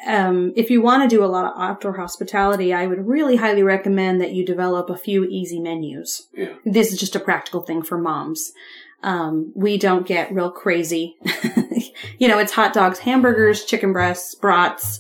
um, 0.06 0.54
if 0.56 0.70
you 0.70 0.82
want 0.82 1.04
to 1.04 1.16
do 1.16 1.24
a 1.24 1.28
lot 1.28 1.46
of 1.46 1.60
outdoor 1.60 1.98
hospitality, 1.98 2.74
I 2.74 2.88
would 2.88 3.08
really 3.08 3.36
highly 3.38 3.64
recommend 3.64 4.22
that 4.22 4.34
you 4.34 4.46
develop 4.46 4.90
a 4.90 4.98
few 4.98 5.26
easy 5.26 5.60
menus. 5.60 6.28
Yeah. 6.34 6.56
This 6.66 6.92
is 6.92 7.00
just 7.00 7.16
a 7.16 7.20
practical 7.20 7.62
thing 7.62 7.84
for 7.84 7.98
moms. 7.98 8.52
Um, 9.04 9.52
we 9.56 9.78
don't 9.78 10.06
get 10.06 10.34
real 10.34 10.52
crazy. 10.52 11.18
you 12.20 12.28
know, 12.28 12.38
it's 12.38 12.52
hot 12.52 12.74
dogs, 12.74 13.00
hamburgers, 13.00 13.66
chicken 13.66 13.94
breasts, 13.94 14.36
brats. 14.36 15.00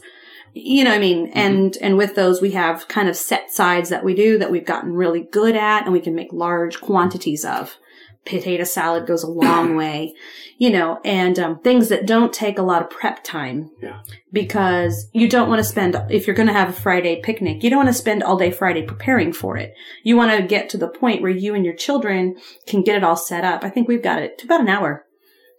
You 0.53 0.84
know 0.84 0.89
what 0.89 0.98
I 0.98 1.00
mean? 1.00 1.27
Mm-hmm. 1.27 1.38
And, 1.38 1.77
and 1.77 1.98
with 1.98 2.15
those, 2.15 2.41
we 2.41 2.51
have 2.51 2.88
kind 2.88 3.08
of 3.08 3.15
set 3.15 3.51
sides 3.51 3.89
that 3.89 4.03
we 4.03 4.15
do 4.15 4.38
that 4.39 4.51
we've 4.51 4.65
gotten 4.65 4.94
really 4.94 5.22
good 5.22 5.56
at 5.56 5.84
and 5.84 5.94
we 5.94 6.01
can 6.01 6.15
make 6.15 6.34
large 6.34 6.82
quantities 6.82 7.46
of. 7.46 7.77
Potato 8.25 8.63
salad 8.63 9.08
goes 9.08 9.24
a 9.24 9.30
long 9.30 9.75
way, 9.78 10.13
you 10.58 10.70
know, 10.70 11.00
and 11.04 11.40
um, 11.40 11.60
things 11.60 11.90
that 11.90 12.06
don't 12.06 12.34
take 12.34 12.58
a 12.58 12.63
lot 12.63 12.82
of 12.82 12.90
prep 12.90 13.24
time. 13.24 13.72
Yeah. 13.82 14.01
Because 14.32 15.10
you 15.13 15.28
don't 15.28 15.50
want 15.50 15.60
to 15.60 15.63
spend, 15.63 15.96
if 16.10 16.28
you're 16.28 16.36
going 16.36 16.48
to 16.48 16.54
have 16.54 16.70
a 16.70 16.74
Friday 16.74 17.22
picnic, 17.22 17.63
you 17.63 17.70
don't 17.70 17.80
want 17.80 17.90
to 17.90 17.94
spend 17.94 18.24
all 18.24 18.38
day 18.38 18.51
Friday 18.51 18.84
preparing 18.84 19.34
for 19.34 19.58
it. 19.58 19.74
You 20.04 20.16
want 20.16 20.32
to 20.32 20.46
get 20.46 20.70
to 20.70 20.78
the 20.78 20.88
point 20.88 21.22
where 21.22 21.32
you 21.32 21.56
and 21.56 21.66
your 21.66 21.75
children 21.75 22.38
can 22.68 22.84
get 22.84 22.96
it 22.96 23.04
all 23.04 23.18
set 23.18 23.44
up. 23.44 23.63
I 23.63 23.70
think 23.70 23.88
we've 23.88 24.04
got 24.04 24.22
it 24.22 24.38
to 24.40 24.46
about 24.46 24.62
an 24.62 24.70
hour. 24.70 25.06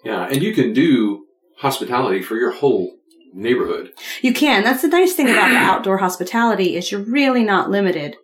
Yeah, 0.05 0.27
and 0.27 0.43
you 0.43 0.53
can 0.55 0.73
do 0.73 1.27
hospitality 1.59 2.23
for 2.23 2.37
your 2.37 2.51
whole 2.51 2.97
neighborhood. 3.33 3.93
You 4.21 4.33
can. 4.33 4.63
That's 4.63 4.83
the 4.83 4.89
nice 4.89 5.15
thing 5.15 5.31
about 5.31 5.49
the 5.49 5.57
outdoor 5.57 5.99
hospitality 5.99 6.77
is 6.77 6.91
you're 6.91 7.01
really 7.01 7.45
not 7.45 7.71
limited 7.71 8.17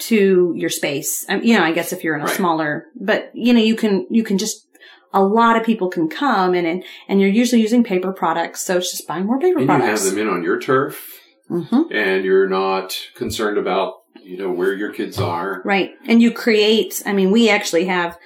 to 0.00 0.52
your 0.56 0.70
space. 0.70 1.24
Um, 1.28 1.42
you 1.42 1.56
know, 1.56 1.64
I 1.64 1.72
guess 1.72 1.92
if 1.92 2.02
you're 2.04 2.14
in 2.16 2.22
a 2.22 2.24
Right. 2.24 2.36
smaller, 2.36 2.86
but 3.00 3.30
you 3.34 3.52
know, 3.52 3.60
you 3.60 3.76
can, 3.76 4.06
you 4.10 4.22
can 4.24 4.38
just, 4.38 4.66
a 5.12 5.22
lot 5.22 5.56
of 5.56 5.64
people 5.64 5.88
can 5.88 6.08
come 6.08 6.54
and, 6.54 6.66
and, 6.66 6.84
and 7.08 7.20
you're 7.20 7.30
usually 7.30 7.60
using 7.62 7.82
paper 7.84 8.12
products. 8.12 8.62
So 8.62 8.76
it's 8.78 8.90
just 8.90 9.06
buying 9.08 9.26
more 9.26 9.38
paper 9.38 9.58
And 9.58 9.68
you 9.68 9.72
have 9.74 9.80
products. 9.82 10.08
them 10.10 10.18
in 10.18 10.28
on 10.28 10.42
your 10.42 10.58
turf, 10.60 11.20
hmm 11.48 11.82
and 11.90 12.24
you're 12.24 12.48
not 12.48 12.96
concerned 13.16 13.58
about 13.58 13.94
you 14.22 14.36
know 14.36 14.50
where 14.52 14.72
your 14.74 14.92
kids 14.92 15.18
are. 15.18 15.62
Right. 15.64 15.92
And 16.06 16.22
you 16.22 16.30
create, 16.32 17.02
I 17.06 17.12
mean, 17.12 17.30
we 17.32 17.48
actually 17.50 17.86
have, 17.86 18.16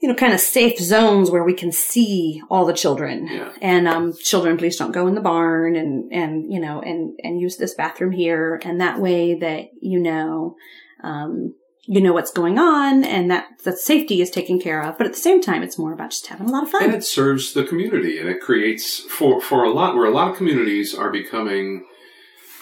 you 0.00 0.08
know, 0.08 0.14
kind 0.14 0.32
of 0.32 0.40
safe 0.40 0.78
zones 0.78 1.30
where 1.30 1.44
we 1.44 1.52
can 1.52 1.70
see 1.70 2.42
all 2.48 2.64
the 2.64 2.72
children. 2.72 3.26
Yeah. 3.26 3.52
And 3.60 3.86
um, 3.86 4.14
children, 4.14 4.56
please 4.56 4.76
don't 4.76 4.92
go 4.92 5.06
in 5.06 5.14
the 5.14 5.20
barn 5.20 5.76
and, 5.76 6.10
and, 6.10 6.50
you 6.52 6.58
know, 6.58 6.80
and, 6.80 7.18
and 7.22 7.38
use 7.38 7.58
this 7.58 7.74
bathroom 7.74 8.10
here. 8.10 8.60
And 8.64 8.80
that 8.80 8.98
way 8.98 9.34
that, 9.34 9.70
you 9.80 10.00
know, 10.00 10.56
um, 11.02 11.54
you 11.90 12.00
know 12.00 12.12
what's 12.12 12.30
going 12.30 12.58
on 12.58 13.04
and 13.04 13.30
that, 13.30 13.46
that 13.64 13.78
safety 13.78 14.22
is 14.22 14.30
taken 14.30 14.60
care 14.60 14.80
of. 14.80 14.96
But 14.96 15.06
at 15.06 15.12
the 15.12 15.18
same 15.18 15.42
time, 15.42 15.62
it's 15.62 15.78
more 15.78 15.92
about 15.92 16.10
just 16.10 16.28
having 16.28 16.48
a 16.48 16.52
lot 16.52 16.62
of 16.62 16.70
fun. 16.70 16.84
And 16.84 16.94
it 16.94 17.04
serves 17.04 17.52
the 17.52 17.64
community, 17.64 18.18
and 18.18 18.28
it 18.28 18.40
creates 18.40 19.00
for 19.00 19.40
for 19.40 19.64
a 19.64 19.70
lot 19.70 19.96
where 19.96 20.06
a 20.06 20.12
lot 20.12 20.30
of 20.30 20.36
communities 20.36 20.94
are 20.94 21.10
becoming 21.10 21.84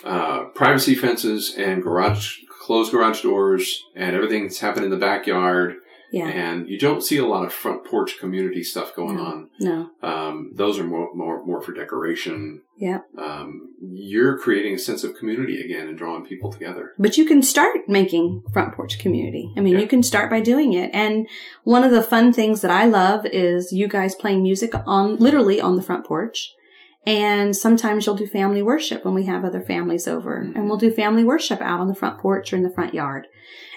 uh, 0.02 0.44
privacy 0.54 0.94
fences 0.94 1.54
and 1.58 1.82
garage 1.82 2.38
closed 2.62 2.90
garage 2.90 3.22
doors 3.22 3.84
and 3.94 4.16
everything 4.16 4.44
that's 4.44 4.60
happening 4.60 4.86
in 4.86 4.90
the 4.90 4.96
backyard. 4.96 5.76
Yeah. 6.10 6.28
And 6.28 6.68
you 6.68 6.78
don't 6.78 7.02
see 7.02 7.18
a 7.18 7.26
lot 7.26 7.44
of 7.44 7.52
front 7.52 7.84
porch 7.84 8.18
community 8.18 8.62
stuff 8.62 8.94
going 8.96 9.16
No. 9.16 9.22
on. 9.22 9.50
No. 9.60 9.90
Um, 10.02 10.52
those 10.54 10.78
are 10.78 10.84
more 10.84 11.14
more 11.14 11.44
more 11.44 11.60
for 11.60 11.72
decoration. 11.72 12.62
Yeah. 12.78 13.00
Um, 13.18 13.74
you're 13.92 14.38
creating 14.38 14.74
a 14.74 14.78
sense 14.78 15.04
of 15.04 15.16
community 15.16 15.60
again 15.60 15.88
and 15.88 15.98
drawing 15.98 16.24
people 16.24 16.50
together. 16.52 16.92
But 16.98 17.18
you 17.18 17.24
can 17.24 17.42
start 17.42 17.88
making 17.88 18.42
front 18.52 18.74
porch 18.74 18.98
community. 18.98 19.52
I 19.56 19.60
mean, 19.60 19.74
Yeah. 19.74 19.80
you 19.80 19.86
can 19.88 20.02
start 20.02 20.30
by 20.30 20.40
doing 20.40 20.72
it. 20.72 20.90
And 20.94 21.26
one 21.64 21.84
of 21.84 21.90
the 21.90 22.02
fun 22.02 22.32
things 22.32 22.60
that 22.62 22.70
I 22.70 22.86
love 22.86 23.26
is 23.26 23.72
you 23.72 23.88
guys 23.88 24.14
playing 24.14 24.42
music 24.42 24.72
on, 24.86 25.16
literally 25.16 25.60
on 25.60 25.76
the 25.76 25.82
front 25.82 26.06
porch. 26.06 26.54
And 27.08 27.56
sometimes 27.56 28.04
you'll 28.04 28.16
do 28.16 28.26
family 28.26 28.60
worship 28.60 29.02
when 29.02 29.14
we 29.14 29.24
have 29.24 29.42
other 29.42 29.62
families 29.62 30.06
over 30.06 30.36
and 30.36 30.68
we'll 30.68 30.76
do 30.76 30.90
family 30.92 31.24
worship 31.24 31.62
out 31.62 31.80
on 31.80 31.88
the 31.88 31.94
front 31.94 32.20
porch 32.20 32.52
or 32.52 32.56
in 32.56 32.64
the 32.64 32.70
front 32.70 32.92
yard. 32.92 33.26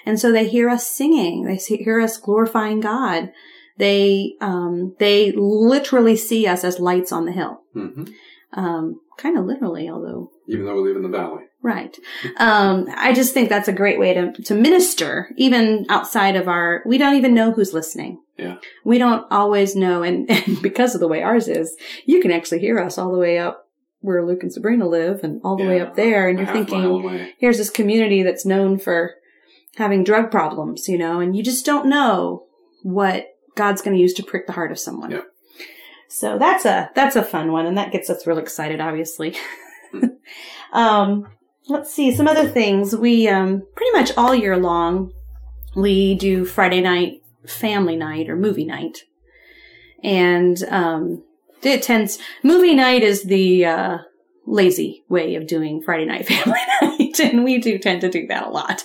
And 0.04 0.20
so 0.20 0.30
they 0.30 0.46
hear 0.46 0.68
us 0.68 0.86
singing. 0.86 1.44
They 1.44 1.56
see, 1.56 1.78
hear 1.78 1.98
us 1.98 2.18
glorifying 2.18 2.80
God. 2.80 3.32
They, 3.78 4.34
um, 4.42 4.96
they 4.98 5.32
literally 5.32 6.14
see 6.14 6.46
us 6.46 6.62
as 6.62 6.78
lights 6.78 7.10
on 7.10 7.24
the 7.24 7.32
hill. 7.32 7.62
hmm 7.72 8.04
Um, 8.52 9.00
kind 9.16 9.38
of 9.38 9.46
literally, 9.46 9.88
although 9.88 10.30
Even 10.46 10.66
though 10.66 10.74
we 10.74 10.88
live 10.88 10.96
in 10.96 11.02
the 11.02 11.08
valley. 11.08 11.44
Right. 11.62 11.96
Um, 12.36 12.86
I 12.94 13.14
just 13.14 13.32
think 13.32 13.48
that's 13.48 13.68
a 13.68 13.72
great 13.72 13.98
way 13.98 14.12
to, 14.12 14.32
to 14.32 14.54
minister, 14.54 15.30
even 15.38 15.86
outside 15.88 16.36
of 16.36 16.48
our, 16.48 16.82
we 16.84 16.98
don't 16.98 17.16
even 17.16 17.32
know 17.32 17.52
who's 17.52 17.72
listening. 17.72 18.20
Yeah. 18.38 18.56
We 18.84 18.98
don't 18.98 19.26
always 19.30 19.76
know. 19.76 20.02
And, 20.02 20.30
and 20.48 20.60
because 20.62 20.94
of 20.94 21.00
the 21.00 21.08
way 21.08 21.22
ours 21.22 21.48
is, 21.48 21.76
you 22.06 22.20
can 22.20 22.30
actually 22.30 22.60
hear 22.60 22.78
us 22.78 22.98
all 22.98 23.12
the 23.12 23.18
way 23.18 23.38
up 23.38 23.68
where 24.00 24.24
Luke 24.24 24.42
and 24.42 24.52
Sabrina 24.52 24.86
live 24.86 25.22
and 25.22 25.40
all 25.44 25.56
the 25.56 25.66
way 25.66 25.80
up 25.80 25.94
there. 25.94 26.28
And 26.28 26.38
you're 26.38 26.48
thinking, 26.52 27.30
here's 27.38 27.58
this 27.58 27.70
community 27.70 28.22
that's 28.22 28.44
known 28.44 28.78
for 28.78 29.14
having 29.76 30.02
drug 30.02 30.30
problems, 30.30 30.88
you 30.88 30.98
know, 30.98 31.20
and 31.20 31.36
you 31.36 31.42
just 31.42 31.64
don't 31.64 31.88
know 31.88 32.46
what 32.82 33.28
God's 33.54 33.80
going 33.80 33.96
to 33.96 34.02
use 34.02 34.12
to 34.14 34.24
prick 34.24 34.46
the 34.46 34.52
heart 34.54 34.72
of 34.72 34.78
someone. 34.78 35.12
Yep. 35.12 35.26
So 36.08 36.36
that's 36.36 36.66
a 36.66 36.90
that's 36.94 37.16
a 37.16 37.22
fun 37.22 37.52
one, 37.52 37.64
and 37.64 37.78
that 37.78 37.90
gets 37.90 38.10
us 38.10 38.26
real 38.26 38.36
excited, 38.36 38.80
obviously. 38.80 39.34
um, 40.72 41.26
let's 41.68 41.94
see 41.94 42.14
some 42.14 42.28
other 42.28 42.46
things. 42.46 42.94
We 42.94 43.28
um, 43.28 43.62
pretty 43.74 43.92
much 43.92 44.12
all 44.16 44.34
year 44.34 44.58
long 44.58 45.12
we 45.74 46.14
do 46.14 46.44
Friday 46.44 46.80
night 46.80 47.21
family 47.46 47.96
night 47.96 48.28
or 48.28 48.36
movie 48.36 48.64
night, 48.64 49.04
and 50.02 50.62
um, 50.64 51.24
it 51.62 51.82
tends 51.82 52.18
movie 52.42 52.74
night 52.74 53.02
is 53.02 53.24
the 53.24 53.64
uh, 53.64 53.98
lazy 54.46 55.04
way 55.08 55.34
of 55.34 55.46
doing 55.46 55.82
Friday 55.82 56.04
night 56.04 56.26
family 56.26 56.60
night, 56.80 57.20
and 57.20 57.44
we 57.44 57.58
do 57.58 57.78
tend 57.78 58.00
to 58.02 58.10
do 58.10 58.26
that 58.26 58.46
a 58.46 58.50
lot. 58.50 58.84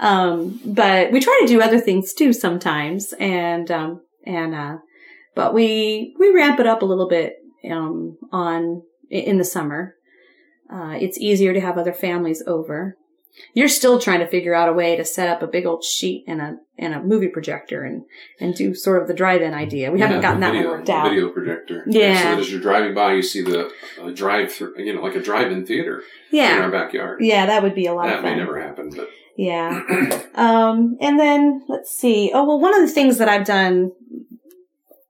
Um, 0.00 0.60
but 0.64 1.12
we 1.12 1.20
try 1.20 1.38
to 1.42 1.46
do 1.46 1.60
other 1.60 1.80
things 1.80 2.12
too 2.12 2.32
sometimes, 2.32 3.12
and 3.18 3.70
um, 3.70 4.02
and 4.24 4.54
uh, 4.54 4.78
but 5.34 5.54
we 5.54 6.14
we 6.18 6.32
ramp 6.32 6.60
it 6.60 6.66
up 6.66 6.82
a 6.82 6.86
little 6.86 7.08
bit 7.08 7.36
um, 7.70 8.18
on 8.32 8.82
in 9.10 9.38
the 9.38 9.44
summer. 9.44 9.94
Uh, 10.72 10.96
it's 11.00 11.18
easier 11.18 11.52
to 11.52 11.60
have 11.60 11.78
other 11.78 11.92
families 11.92 12.42
over. 12.46 12.96
You're 13.52 13.68
still 13.68 14.00
trying 14.00 14.20
to 14.20 14.26
figure 14.26 14.54
out 14.54 14.68
a 14.68 14.72
way 14.72 14.96
to 14.96 15.04
set 15.04 15.28
up 15.28 15.42
a 15.42 15.46
big 15.46 15.66
old 15.66 15.82
sheet 15.84 16.24
and 16.28 16.40
a 16.40 16.56
and 16.78 16.94
a 16.94 17.02
movie 17.02 17.28
projector 17.28 17.82
and 17.84 18.04
and 18.40 18.54
do 18.54 18.74
sort 18.74 19.00
of 19.02 19.08
the 19.08 19.14
drive-in 19.14 19.54
idea. 19.54 19.90
We 19.92 20.00
haven't 20.00 20.20
gotten 20.22 20.40
the 20.40 20.46
that 20.46 20.54
one 20.54 20.64
worked 20.64 20.90
out. 20.90 21.08
Video 21.08 21.28
projector. 21.30 21.84
Yeah. 21.86 22.16
So 22.22 22.28
that 22.30 22.38
as 22.40 22.50
you're 22.52 22.60
driving 22.60 22.94
by, 22.94 23.14
you 23.14 23.22
see 23.22 23.42
the 23.42 23.70
uh, 24.00 24.10
drive 24.10 24.52
through, 24.52 24.74
you 24.78 24.94
know, 24.94 25.02
like 25.02 25.14
a 25.16 25.22
drive-in 25.22 25.66
theater 25.66 26.02
Yeah. 26.30 26.56
in 26.56 26.62
our 26.62 26.70
backyard. 26.70 27.20
yeah, 27.22 27.46
that 27.46 27.62
would 27.62 27.74
be 27.74 27.86
a 27.86 27.94
lot 27.94 28.06
that 28.06 28.18
of 28.18 28.24
may 28.24 28.34
never 28.36 28.60
happen, 28.60 28.90
but 28.90 29.08
Yeah. 29.36 29.82
um, 30.34 30.96
and 31.00 31.18
then 31.18 31.64
let's 31.68 31.90
see. 31.90 32.30
Oh, 32.34 32.44
well, 32.44 32.60
one 32.60 32.74
of 32.74 32.80
the 32.86 32.92
things 32.92 33.18
that 33.18 33.28
I've 33.28 33.46
done 33.46 33.92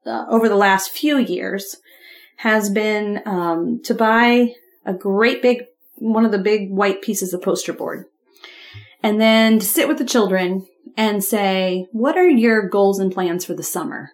uh, 0.07 0.27
over 0.31 0.49
the 0.49 0.57
last 0.57 0.91
few 0.91 1.19
years 1.19 1.77
has 2.37 2.69
been 2.71 3.23
um, 3.27 3.81
to 3.85 3.95
buy 3.95 4.55
a 4.85 4.93
great 4.93 5.41
big, 5.41 5.65
one 5.97 6.25
of 6.27 6.33
the 6.33 6.39
big 6.39 6.71
white 6.71 7.01
pieces 7.01 7.33
of 7.33 7.41
poster 7.43 7.73
board. 7.73 8.07
And 9.05 9.21
then 9.21 9.59
to 9.59 9.67
sit 9.67 9.87
with 9.87 9.99
the 9.99 10.05
children 10.07 10.67
and 10.97 11.23
say, 11.23 11.87
what 11.93 12.17
are 12.17 12.27
your 12.27 12.67
goals 12.67 12.99
and 12.99 13.13
plans 13.13 13.45
for 13.45 13.53
the 13.53 13.63
summer? 13.63 14.13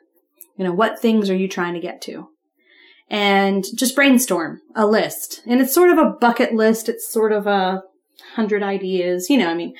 You 0.56 0.64
know, 0.64 0.72
what 0.72 0.98
things 0.98 1.30
are 1.30 1.36
you 1.36 1.46
trying 1.46 1.74
to 1.74 1.80
get 1.80 2.02
to? 2.02 2.28
And 3.08 3.64
just 3.76 3.94
brainstorm 3.94 4.60
a 4.74 4.86
list. 4.86 5.42
And 5.46 5.60
it's 5.60 5.72
sort 5.72 5.90
of 5.90 5.98
a 5.98 6.10
bucket 6.10 6.54
list. 6.54 6.88
It's 6.88 7.08
sort 7.08 7.30
of 7.30 7.46
a 7.46 7.84
hundred 8.34 8.64
ideas, 8.64 9.30
you 9.30 9.38
know, 9.38 9.48
I 9.48 9.54
mean, 9.54 9.76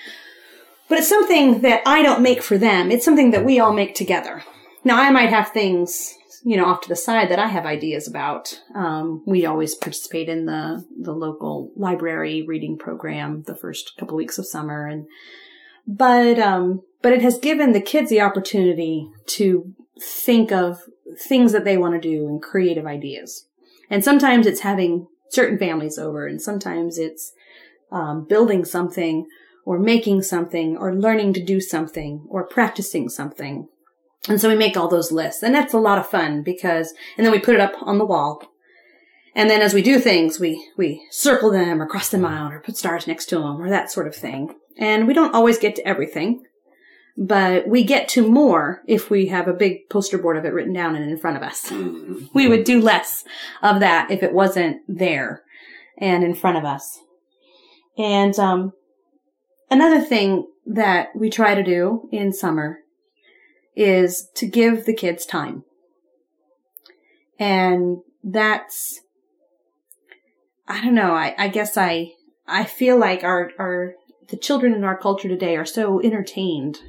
but 0.89 0.99
it's 0.99 1.09
something 1.09 1.63
that 1.63 1.83
I 1.87 2.03
don't 2.03 2.23
make 2.23 2.41
for 2.41 2.57
them. 2.57 2.93
It's 2.93 3.05
something 3.05 3.33
that 3.33 3.45
we 3.45 3.59
all 3.59 3.73
make 3.73 3.97
together. 3.97 4.45
Now, 4.85 5.01
I 5.01 5.11
might 5.11 5.31
have 5.31 5.49
things, 5.49 6.15
you 6.43 6.57
know, 6.57 6.67
off 6.67 6.81
to 6.83 6.89
the 6.89 6.97
side 6.97 7.31
that 7.31 7.39
I 7.39 7.49
have 7.49 7.67
ideas 7.67 8.09
about. 8.09 8.61
Um, 8.75 9.23
we 9.27 9.45
always 9.45 9.75
participate 9.75 10.29
in 10.29 10.47
the, 10.47 10.85
the 10.99 11.13
local 11.13 11.73
library 11.77 12.43
reading 12.47 12.79
program 12.79 13.43
the 13.47 13.55
first 13.55 13.93
couple 13.99 14.17
weeks 14.17 14.39
of 14.39 14.47
summer. 14.47 14.87
And, 14.87 15.07
but, 15.87 16.39
um, 16.39 16.83
but 17.03 17.13
it 17.13 17.23
has 17.23 17.39
given 17.39 17.73
the 17.73 17.81
kids 17.81 18.11
the 18.11 18.21
opportunity 18.21 19.09
to 19.27 19.75
think 20.01 20.51
of 20.51 20.79
things 21.19 21.53
that 21.53 21.65
they 21.65 21.77
want 21.77 21.95
to 21.95 22.01
do 22.01 22.27
and 22.27 22.43
creative 22.43 22.87
ideas. 22.87 23.47
And 23.91 24.03
sometimes 24.03 24.47
it's 24.47 24.61
having 24.61 25.09
certain 25.29 25.59
families 25.59 25.99
over 25.99 26.27
and 26.27 26.41
sometimes 26.41 26.99
it's, 26.99 27.33
um, 27.93 28.25
building 28.29 28.65
something 28.65 29.27
or 29.65 29.79
making 29.79 30.23
something 30.23 30.77
or 30.77 30.95
learning 30.95 31.35
to 31.35 31.45
do 31.45 31.61
something 31.61 32.25
or 32.29 32.47
practicing 32.47 33.09
something. 33.09 33.69
And 34.29 34.41
so 34.41 34.49
we 34.49 34.55
make 34.57 34.77
all 34.77 34.89
those 34.89 35.13
lists 35.13 35.43
and 35.43 35.55
that's 35.55 35.73
a 35.75 35.79
lot 35.79 35.99
of 35.99 36.09
fun 36.09 36.43
because, 36.43 36.93
and 37.17 37.25
then 37.25 37.33
we 37.33 37.39
put 37.39 37.55
it 37.55 37.61
up 37.61 37.75
on 37.81 37.99
the 37.99 38.05
wall. 38.05 38.43
And 39.35 39.49
then 39.49 39.63
as 39.63 39.73
we 39.73 39.83
do 39.83 39.99
things, 39.99 40.39
we, 40.41 40.69
we 40.77 41.07
circle 41.11 41.51
them 41.51 41.81
or 41.81 41.87
cross 41.87 42.11
them 42.11 42.25
out 42.25 42.53
or 42.53 42.61
put 42.61 42.77
stars 42.77 43.07
next 43.07 43.27
to 43.27 43.37
them 43.37 43.63
or 43.63 43.71
that 43.71 43.91
sort 43.91 44.07
of 44.07 44.15
thing. 44.15 44.55
And 44.77 45.07
we 45.07 45.15
don't 45.15 45.35
always 45.35 45.59
get 45.59 45.77
to 45.77 45.89
everything, 45.89 46.43
but 47.17 47.69
we 47.69 47.85
get 47.85 48.09
to 48.11 48.29
more 48.29 48.83
if 48.87 49.09
we 49.09 49.27
have 49.27 49.47
a 49.49 49.53
big 49.55 49.89
poster 49.89 50.19
board 50.19 50.37
of 50.37 50.45
it 50.45 50.53
written 50.53 50.73
down 50.73 50.97
and 50.97 51.11
in 51.11 51.19
front 51.19 51.37
of 51.37 51.43
us. 51.43 51.71
mhm. 51.71 52.29
We 52.35 52.49
would 52.49 52.65
do 52.65 52.81
less 52.81 53.25
of 53.63 53.81
that 53.81 54.11
if 54.11 54.23
it 54.23 54.33
wasn't 54.33 54.79
there 54.89 55.43
and 55.97 56.25
in 56.25 56.35
front 56.35 56.59
of 56.59 56.65
us. 56.65 56.99
And 57.97 58.39
um, 58.39 58.73
another 59.71 60.01
thing 60.01 60.47
that 60.67 61.09
we 61.15 61.31
try 61.31 61.55
to 61.55 61.63
do 61.63 62.09
in 62.13 62.33
summer 62.33 62.80
is 63.81 64.29
to 64.35 64.47
give 64.47 64.85
the 64.85 64.95
kids 64.95 65.25
time. 65.25 65.65
And 67.39 68.03
that's, 68.23 69.01
I 70.69 70.85
don't 70.85 70.95
know, 70.95 71.15
I, 71.15 71.35
I 71.39 71.49
guess 71.49 71.79
I, 71.79 72.13
I 72.47 72.65
feel 72.65 72.99
like 72.99 73.25
our, 73.25 73.53
our, 73.59 73.95
the 74.29 74.37
children 74.37 74.75
in 74.75 74.85
our 74.85 74.99
culture 74.99 75.29
today 75.29 75.57
are 75.57 75.65
so 75.65 75.99
entertained 76.03 76.81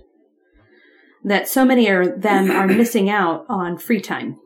that 1.24 1.48
so 1.48 1.64
many 1.64 1.88
of 1.88 2.22
them 2.22 2.52
are 2.52 2.68
missing 2.82 3.10
out 3.10 3.46
on 3.48 3.78
free 3.78 4.02
time. 4.02 4.38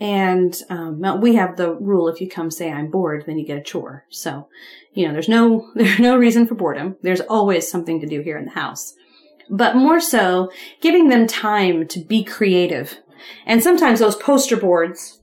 And 0.00 0.58
um, 0.70 1.00
well, 1.00 1.18
we 1.18 1.36
have 1.36 1.56
the 1.56 1.74
rule: 1.74 2.08
if 2.08 2.20
you 2.20 2.28
come 2.28 2.50
say 2.50 2.70
I'm 2.70 2.90
bored, 2.90 3.24
then 3.26 3.38
you 3.38 3.46
get 3.46 3.56
a 3.56 3.62
chore. 3.62 4.04
So, 4.10 4.48
you 4.92 5.06
know, 5.06 5.14
there's 5.14 5.28
no 5.28 5.70
there's 5.74 5.98
no 5.98 6.18
reason 6.18 6.46
for 6.46 6.54
boredom. 6.54 6.96
There's 7.00 7.22
always 7.22 7.66
something 7.66 8.00
to 8.00 8.06
do 8.06 8.20
here 8.20 8.36
in 8.36 8.44
the 8.44 8.50
house. 8.50 8.94
But 9.48 9.76
more 9.76 10.00
so, 10.00 10.50
giving 10.80 11.08
them 11.08 11.26
time 11.26 11.86
to 11.88 12.00
be 12.00 12.24
creative. 12.24 12.98
And 13.46 13.62
sometimes 13.62 14.00
those 14.00 14.16
poster 14.16 14.56
boards 14.56 15.20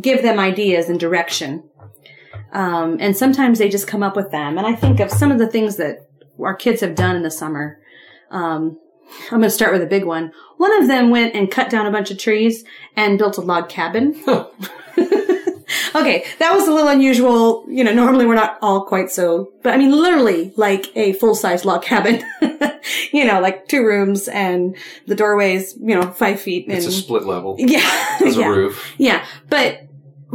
give 0.00 0.22
them 0.22 0.38
ideas 0.38 0.88
and 0.88 0.98
direction. 0.98 1.68
Um, 2.52 2.96
and 3.00 3.16
sometimes 3.16 3.58
they 3.58 3.68
just 3.68 3.86
come 3.86 4.02
up 4.02 4.16
with 4.16 4.30
them. 4.30 4.58
And 4.58 4.66
I 4.66 4.74
think 4.74 5.00
of 5.00 5.10
some 5.10 5.30
of 5.30 5.38
the 5.38 5.46
things 5.46 5.76
that 5.76 6.08
our 6.42 6.54
kids 6.54 6.80
have 6.80 6.94
done 6.94 7.16
in 7.16 7.22
the 7.22 7.30
summer. 7.30 7.78
Um, 8.30 8.78
I'm 9.30 9.38
going 9.38 9.42
to 9.42 9.50
start 9.50 9.72
with 9.72 9.82
a 9.82 9.86
big 9.86 10.04
one. 10.04 10.32
One 10.56 10.72
of 10.80 10.88
them 10.88 11.10
went 11.10 11.34
and 11.34 11.50
cut 11.50 11.70
down 11.70 11.86
a 11.86 11.92
bunch 11.92 12.10
of 12.10 12.18
trees 12.18 12.64
and 12.96 13.18
built 13.18 13.38
a 13.38 13.42
log 13.42 13.68
cabin. 13.68 14.20
okay, 16.00 16.24
that 16.38 16.54
was 16.54 16.68
a 16.68 16.72
little 16.72 16.88
unusual. 16.88 17.64
You 17.68 17.84
know, 17.84 17.92
normally 17.92 18.26
we're 18.26 18.34
not 18.34 18.58
all 18.62 18.84
quite 18.84 19.10
so, 19.10 19.52
but 19.62 19.74
I 19.74 19.76
mean, 19.76 19.92
literally 19.92 20.52
like 20.56 20.94
a 20.96 21.12
full 21.14 21.34
size 21.34 21.64
log 21.64 21.82
cabin. 21.82 22.22
you 23.12 23.24
know, 23.24 23.40
like 23.40 23.68
two 23.68 23.84
rooms 23.84 24.28
and 24.28 24.76
the 25.06 25.14
doorways, 25.14 25.76
you 25.76 25.94
know, 25.94 26.10
five 26.10 26.40
feet. 26.40 26.66
It's 26.68 26.86
a 26.86 26.92
split 26.92 27.24
level. 27.24 27.56
Yeah. 27.58 28.16
There's 28.18 28.36
yeah. 28.38 28.46
a 28.46 28.50
roof. 28.50 28.94
Yeah. 28.98 29.24
But 29.48 29.85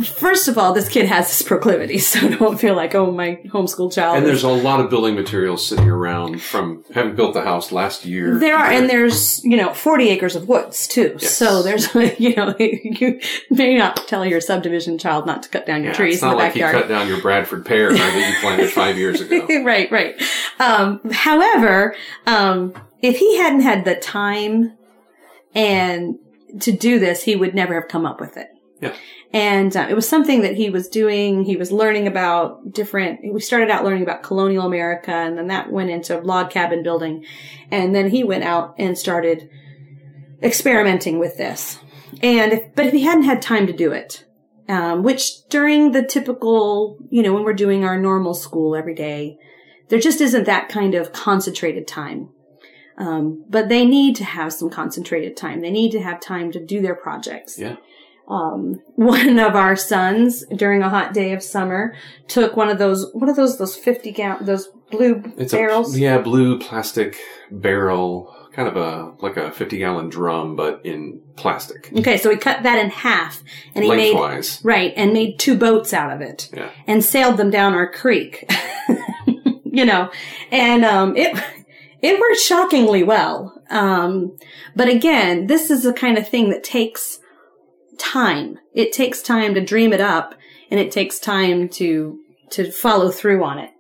first 0.04 0.48
of 0.48 0.58
all, 0.58 0.74
this 0.74 0.90
kid 0.90 1.06
has 1.08 1.28
this 1.28 1.42
proclivity, 1.42 1.98
so 2.00 2.30
don't 2.30 2.60
feel 2.60 2.76
like, 2.76 2.94
oh, 2.96 3.12
my 3.12 3.40
homeschool 3.48 3.94
child. 3.94 4.18
And 4.18 4.26
there's 4.26 4.44
a 4.44 4.50
lot 4.50 4.80
of 4.80 4.90
building 4.90 5.16
materials 5.16 5.66
sitting 5.68 5.90
around 5.90 6.42
from 6.42 6.84
having 6.94 7.16
built 7.16 7.34
the 7.34 7.42
house 7.42 7.72
last 7.72 8.06
year. 8.06 8.38
There 8.40 8.56
are, 8.56 8.70
and 8.72 8.90
there's, 8.90 9.44
you 9.44 9.58
know, 9.58 9.74
40 9.74 10.10
acres 10.10 10.36
of 10.36 10.48
woods 10.48 10.88
too. 10.88 11.18
Yes. 11.22 11.36
So 11.38 11.64
there's, 11.64 11.94
you 12.20 12.36
know, 12.36 12.56
you 12.60 13.20
may 13.50 13.76
not 13.78 14.08
tell 14.08 14.26
your 14.26 14.42
subdivision 14.42 14.98
child 14.98 15.26
not 15.26 15.44
to 15.44 15.50
cut 15.50 15.66
down 15.66 15.84
your 15.84 15.92
Yeah, 15.92 15.98
trees 15.98 16.14
it's 16.16 16.24
in 16.24 16.30
not 16.30 16.34
the 16.36 16.44
like 16.44 16.54
backyard. 16.54 16.76
he 16.76 16.82
cut 16.82 16.90
down 16.90 17.08
your 17.08 17.22
Bradford 17.22 17.66
pear 17.66 17.92
that 17.94 18.30
you 18.34 18.40
planted 18.42 18.70
five 18.72 18.98
years 18.98 19.22
ago. 19.22 19.46
right, 19.64 19.92
right. 19.92 20.22
Um, 20.60 21.02
however, 21.12 21.96
um, 22.26 22.74
if 23.02 23.18
he 23.18 23.38
hadn't 23.38 23.62
had 23.62 23.86
the 23.86 23.96
time 23.96 24.78
and 25.56 26.16
to 26.62 26.72
do 26.72 27.00
this, 27.00 27.24
he 27.24 27.36
would 27.36 27.56
never 27.56 27.74
have 27.76 27.88
come 27.90 28.06
up 28.06 28.20
with 28.20 28.38
it. 28.38 28.48
Yeah. 28.82 28.96
And 29.34 29.76
uh, 29.78 29.88
it 29.90 29.94
was 29.94 30.10
something 30.10 30.42
that 30.42 30.56
he 30.56 30.70
was 30.70 30.90
doing. 30.90 31.46
He 31.46 31.56
was 31.56 31.72
learning 31.72 32.08
about 32.08 32.74
different. 32.74 33.34
We 33.34 33.40
started 33.40 33.70
out 33.70 33.86
learning 33.86 34.04
about 34.04 34.24
colonial 34.24 34.66
America, 34.66 35.12
and 35.12 35.38
then 35.38 35.48
that 35.48 35.72
went 35.72 35.90
into 35.90 36.20
log 36.20 36.50
cabin 36.50 36.84
building, 36.84 37.26
and 37.70 37.96
then 37.96 38.10
he 38.10 38.24
went 38.24 38.44
out 38.44 38.76
and 38.78 38.98
started 38.98 39.50
experimenting 40.44 41.18
with 41.20 41.38
this. 41.38 41.80
And 42.22 42.52
if, 42.52 42.76
but 42.76 42.88
if 42.88 42.94
he 42.94 43.04
hadn't 43.04 43.24
had 43.24 43.42
time 43.42 43.68
to 43.68 43.74
do 43.74 43.94
it, 43.94 44.26
um, 44.68 45.04
which 45.04 45.48
during 45.50 45.92
the 45.92 46.04
typical, 46.04 46.98
you 47.10 47.24
know, 47.24 47.34
when 47.34 47.44
we're 47.44 47.54
doing 47.54 47.86
our 47.86 47.98
normal 47.98 48.34
school 48.34 48.76
every 48.76 48.96
day, 48.96 49.38
there 49.90 50.00
just 50.00 50.22
isn't 50.22 50.46
that 50.46 50.70
kind 50.70 50.96
of 50.96 51.14
concentrated 51.14 51.88
time. 51.88 52.30
Um, 52.98 53.46
but 53.50 53.70
they 53.70 53.86
need 53.86 54.16
to 54.18 54.24
have 54.24 54.54
some 54.54 54.70
concentrated 54.70 55.36
time. 55.36 55.62
They 55.62 55.72
need 55.72 55.92
to 55.92 56.02
have 56.02 56.20
time 56.20 56.52
to 56.52 56.64
do 56.64 56.82
their 56.82 56.96
projects. 56.96 57.58
Yeah. 57.58 57.78
Um, 58.32 58.82
one 58.96 59.38
of 59.40 59.56
our 59.56 59.76
sons 59.76 60.46
during 60.56 60.82
a 60.82 60.90
hot 60.90 61.14
day 61.14 61.34
of 61.34 61.44
summer 61.44 61.94
took 62.28 62.56
one 62.56 62.70
of 62.70 62.78
those, 62.80 63.10
what 63.14 63.30
are 63.30 63.36
those, 63.36 63.58
those 63.58 63.76
50 63.76 64.12
gallon, 64.12 64.46
those 64.46 64.68
blue 64.90 65.22
It's 65.38 65.52
barrels? 65.54 65.96
a 65.96 66.00
yeah 66.00 66.18
blue 66.20 66.58
plastic 66.60 67.18
barrel, 67.52 68.34
kind 68.54 68.68
of 68.68 68.76
a 68.78 69.14
like 69.22 69.38
a 69.38 69.52
50 69.52 69.78
gallon 69.78 70.10
drum, 70.10 70.56
but 70.56 70.82
in 70.86 71.22
plastic, 71.36 71.90
Okay, 71.98 72.18
so 72.18 72.30
he 72.30 72.38
cut 72.38 72.64
that 72.64 72.80
in 72.80 72.90
half 72.90 73.42
and 73.76 73.84
he 73.84 73.90
made, 73.90 74.46
right, 74.64 74.94
and 74.96 75.14
made 75.14 75.38
two 75.40 75.58
boats 75.58 75.94
out 75.94 76.12
of 76.12 76.22
it. 76.22 76.50
Yeah. 76.54 76.70
and 76.88 77.04
sailed 77.04 77.38
them 77.38 77.50
down 77.50 77.74
our 77.74 77.92
creek. 77.92 78.50
you 79.66 79.86
know, 79.86 80.12
and 80.52 80.84
um, 80.86 81.16
it 81.16 81.38
it 82.02 82.20
worked 82.20 82.40
shockingly 82.42 83.04
well. 83.04 83.62
Um, 83.70 84.38
but 84.76 84.90
again, 84.90 85.48
this 85.48 85.72
is 85.72 85.84
the 85.84 85.94
kind 85.94 86.18
of 86.18 86.28
thing 86.28 86.50
that 86.50 86.64
takes 86.64 87.20
time. 88.02 88.60
It 88.74 88.92
takes 88.92 89.22
time 89.22 89.54
to 89.54 89.62
dream 89.62 89.94
it 89.94 90.02
up, 90.02 90.36
and 90.70 90.80
it 90.80 90.92
takes 90.92 91.20
time 91.20 91.70
to 91.70 92.20
to 92.52 92.72
follow 92.72 93.12
through 93.12 93.44
on 93.44 93.60
it. 93.60 93.72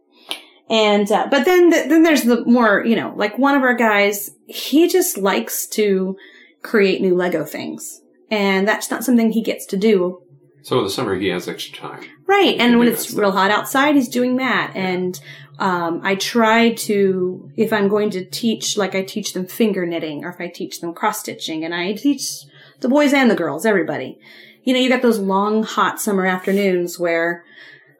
And 0.69 1.11
uh, 1.11 1.27
but 1.29 1.45
then 1.45 1.71
th- 1.71 1.89
then 1.89 2.03
there's 2.03 2.23
the 2.23 2.45
more 2.45 2.85
you 2.85 2.95
know, 2.95 3.13
like 3.15 3.37
one 3.37 3.55
of 3.55 3.63
our 3.63 3.75
guys, 3.75 4.31
he 4.47 4.87
just 4.87 5.17
likes 5.17 5.67
to 5.67 6.17
create 6.61 7.01
new 7.01 7.15
Lego 7.15 7.43
things, 7.43 8.01
and 8.29 8.67
that's 8.67 8.91
not 8.91 9.03
something 9.03 9.31
he 9.31 9.41
gets 9.41 9.65
to 9.67 9.77
do 9.77 10.21
So 10.63 10.77
in 10.77 10.83
the 10.83 10.89
summer 10.89 11.15
he 11.15 11.27
has 11.29 11.47
extra 11.47 11.77
time. 11.77 12.03
Right. 12.25 12.57
And 12.59 12.79
when 12.79 12.87
it's 12.87 13.11
real 13.13 13.31
hot 13.31 13.51
outside, 13.51 13.95
he's 13.95 14.07
doing 14.07 14.37
that. 14.37 14.71
And 14.75 15.19
um, 15.59 16.01
I 16.03 16.15
try 16.15 16.73
to, 16.73 17.51
if 17.55 17.73
I'm 17.73 17.87
going 17.87 18.09
to 18.11 18.25
teach, 18.25 18.77
like 18.77 18.95
I 18.95 19.03
teach 19.03 19.33
them 19.33 19.45
finger 19.45 19.85
knitting 19.85 20.23
or 20.23 20.29
if 20.29 20.39
I 20.39 20.47
teach 20.47 20.79
them 20.79 20.93
cross 20.93 21.19
stitching 21.19 21.65
and 21.65 21.73
I 21.73 21.93
teach 21.93 22.45
the 22.81 22.89
boys 22.89 23.13
and 23.13 23.31
the 23.31 23.35
girls, 23.35 23.65
everybody. 23.65 24.19
You 24.63 24.73
know, 24.73 24.79
you 24.79 24.89
got 24.89 25.01
those 25.01 25.19
long, 25.19 25.63
hot 25.63 26.01
summer 26.01 26.25
afternoons 26.25 26.99
where 26.99 27.43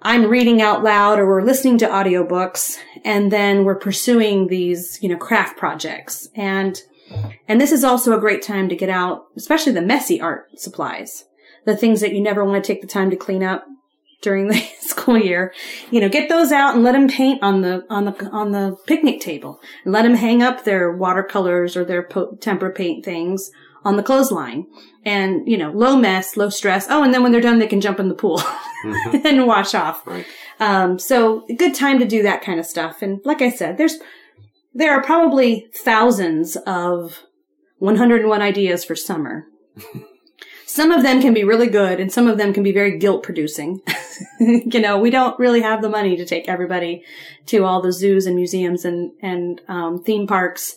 I'm 0.01 0.27
reading 0.27 0.61
out 0.61 0.83
loud 0.83 1.19
or 1.19 1.27
we're 1.27 1.43
listening 1.43 1.77
to 1.79 1.87
audiobooks 1.87 2.77
and 3.05 3.31
then 3.31 3.63
we're 3.63 3.75
pursuing 3.75 4.47
these, 4.47 5.01
you 5.01 5.09
know, 5.09 5.17
craft 5.17 5.57
projects. 5.57 6.27
And, 6.35 6.79
and 7.47 7.61
this 7.61 7.71
is 7.71 7.83
also 7.83 8.15
a 8.15 8.19
great 8.19 8.41
time 8.41 8.69
to 8.69 8.75
get 8.75 8.89
out, 8.89 9.25
especially 9.35 9.73
the 9.73 9.81
messy 9.81 10.19
art 10.19 10.59
supplies, 10.59 11.25
the 11.65 11.77
things 11.77 12.01
that 12.01 12.13
you 12.13 12.21
never 12.21 12.43
want 12.43 12.63
to 12.63 12.67
take 12.67 12.81
the 12.81 12.87
time 12.87 13.11
to 13.11 13.15
clean 13.15 13.43
up 13.43 13.65
during 14.21 14.47
the 14.49 14.59
school 14.79 15.17
year. 15.17 15.53
You 15.91 16.01
know, 16.01 16.09
get 16.09 16.29
those 16.29 16.51
out 16.51 16.73
and 16.73 16.83
let 16.83 16.93
them 16.93 17.07
paint 17.07 17.43
on 17.43 17.61
the, 17.61 17.85
on 17.89 18.05
the, 18.05 18.25
on 18.29 18.51
the 18.51 18.77
picnic 18.87 19.19
table 19.19 19.59
and 19.83 19.93
let 19.93 20.03
them 20.03 20.15
hang 20.15 20.41
up 20.41 20.63
their 20.63 20.91
watercolors 20.91 21.77
or 21.77 21.85
their 21.85 22.03
po- 22.03 22.35
tempera 22.41 22.71
paint 22.71 23.05
things 23.05 23.51
on 23.83 23.97
the 23.97 24.03
clothesline 24.03 24.67
and, 25.05 25.47
you 25.47 25.57
know, 25.57 25.71
low 25.71 25.95
mess, 25.97 26.37
low 26.37 26.49
stress. 26.49 26.87
Oh, 26.89 27.03
and 27.03 27.13
then 27.13 27.23
when 27.23 27.31
they're 27.31 27.41
done, 27.41 27.59
they 27.59 27.67
can 27.67 27.81
jump 27.81 27.99
in 27.99 28.09
the 28.09 28.15
pool 28.15 28.39
Mhm. 28.83 29.25
and 29.25 29.47
wash 29.47 29.73
off. 29.73 30.05
Right. 30.05 30.25
Um, 30.59 30.99
so 30.99 31.43
a 31.49 31.53
good 31.53 31.73
time 31.73 31.97
to 31.99 32.05
do 32.05 32.21
that 32.23 32.43
kind 32.43 32.59
of 32.59 32.65
stuff. 32.65 33.01
And 33.01 33.19
like 33.25 33.41
I 33.41 33.49
said, 33.49 33.77
there's, 33.77 33.97
there 34.73 34.91
are 34.93 35.03
probably 35.03 35.67
thousands 35.73 36.55
of 36.67 37.21
101 37.79 38.41
ideas 38.41 38.85
for 38.85 38.95
summer. 38.95 39.47
some 40.67 40.91
of 40.91 41.01
them 41.03 41.19
can 41.21 41.33
be 41.33 41.43
really 41.43 41.67
good 41.67 41.99
and 41.99 42.11
some 42.11 42.27
of 42.27 42.37
them 42.37 42.53
can 42.53 42.63
be 42.63 42.71
very 42.71 42.97
guilt 42.99 43.23
producing. 43.23 43.81
you 44.39 44.79
know, 44.79 44.99
we 44.99 45.09
don't 45.09 45.37
really 45.39 45.61
have 45.61 45.81
the 45.81 45.89
money 45.89 46.15
to 46.15 46.25
take 46.25 46.47
everybody 46.47 47.03
to 47.47 47.65
all 47.65 47.81
the 47.81 47.91
zoos 47.91 48.25
and 48.27 48.35
museums 48.35 48.85
and, 48.85 49.11
and, 49.21 49.61
um, 49.67 50.03
theme 50.03 50.27
parks 50.27 50.75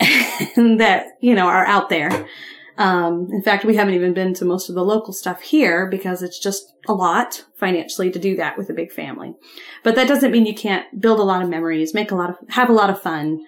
that, 0.56 1.06
you 1.20 1.34
know, 1.34 1.46
are 1.46 1.66
out 1.66 1.88
there. 1.88 2.26
Um, 2.78 3.28
in 3.32 3.42
fact, 3.42 3.64
we 3.64 3.76
haven't 3.76 3.94
even 3.94 4.12
been 4.12 4.34
to 4.34 4.44
most 4.44 4.68
of 4.68 4.74
the 4.74 4.84
local 4.84 5.14
stuff 5.14 5.40
here 5.40 5.88
because 5.88 6.22
it's 6.22 6.38
just 6.38 6.74
a 6.86 6.92
lot 6.92 7.44
financially 7.56 8.10
to 8.10 8.18
do 8.18 8.36
that 8.36 8.58
with 8.58 8.68
a 8.68 8.74
big 8.74 8.92
family. 8.92 9.34
But 9.82 9.94
that 9.94 10.08
doesn't 10.08 10.30
mean 10.30 10.44
you 10.44 10.54
can't 10.54 11.00
build 11.00 11.18
a 11.18 11.24
lot 11.24 11.42
of 11.42 11.48
memories, 11.48 11.94
make 11.94 12.10
a 12.10 12.16
lot 12.16 12.30
of, 12.30 12.36
have 12.50 12.68
a 12.68 12.74
lot 12.74 12.90
of 12.90 13.00
fun 13.00 13.46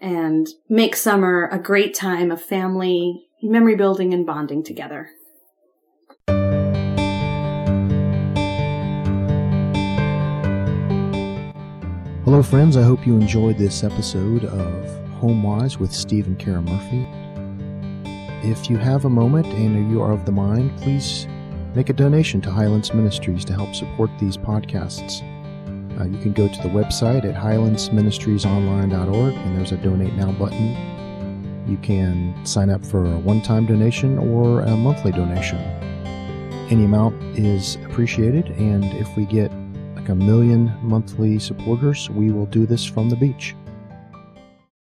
and 0.00 0.46
make 0.68 0.96
summer 0.96 1.48
a 1.52 1.58
great 1.58 1.94
time 1.94 2.30
of 2.30 2.40
family 2.40 3.26
memory 3.42 3.76
building 3.76 4.14
and 4.14 4.26
bonding 4.26 4.62
together. 4.62 5.10
Hello, 12.24 12.42
friends. 12.42 12.76
I 12.76 12.82
hope 12.82 13.06
you 13.06 13.16
enjoyed 13.16 13.58
this 13.58 13.82
episode 13.82 14.44
of 14.44 14.99
HomeWise 15.20 15.78
with 15.78 15.92
Steve 15.92 16.26
and 16.26 16.38
Kara 16.38 16.62
Murphy. 16.62 17.06
If 18.42 18.70
you 18.70 18.78
have 18.78 19.04
a 19.04 19.10
moment 19.10 19.46
and 19.46 19.90
you 19.90 20.00
are 20.00 20.12
of 20.12 20.24
the 20.24 20.32
mind, 20.32 20.76
please 20.78 21.26
make 21.74 21.90
a 21.90 21.92
donation 21.92 22.40
to 22.40 22.50
Highlands 22.50 22.94
Ministries 22.94 23.44
to 23.44 23.52
help 23.52 23.74
support 23.74 24.10
these 24.18 24.36
podcasts. 24.36 25.22
Uh, 26.00 26.04
you 26.04 26.18
can 26.22 26.32
go 26.32 26.48
to 26.48 26.62
the 26.62 26.68
website 26.68 27.24
at 27.24 27.34
highlandsministriesonline.org 27.34 29.34
and 29.34 29.58
there's 29.58 29.72
a 29.72 29.76
donate 29.76 30.14
now 30.14 30.32
button. 30.32 31.66
You 31.68 31.76
can 31.76 32.34
sign 32.46 32.70
up 32.70 32.84
for 32.84 33.04
a 33.04 33.18
one 33.18 33.42
time 33.42 33.66
donation 33.66 34.18
or 34.18 34.62
a 34.62 34.76
monthly 34.76 35.12
donation. 35.12 35.58
Any 36.70 36.84
amount 36.84 37.20
is 37.38 37.76
appreciated, 37.84 38.46
and 38.50 38.84
if 38.84 39.14
we 39.16 39.26
get 39.26 39.52
like 39.96 40.08
a 40.08 40.14
million 40.14 40.72
monthly 40.82 41.38
supporters, 41.38 42.08
we 42.08 42.30
will 42.30 42.46
do 42.46 42.64
this 42.64 42.84
from 42.84 43.10
the 43.10 43.16
beach. 43.16 43.54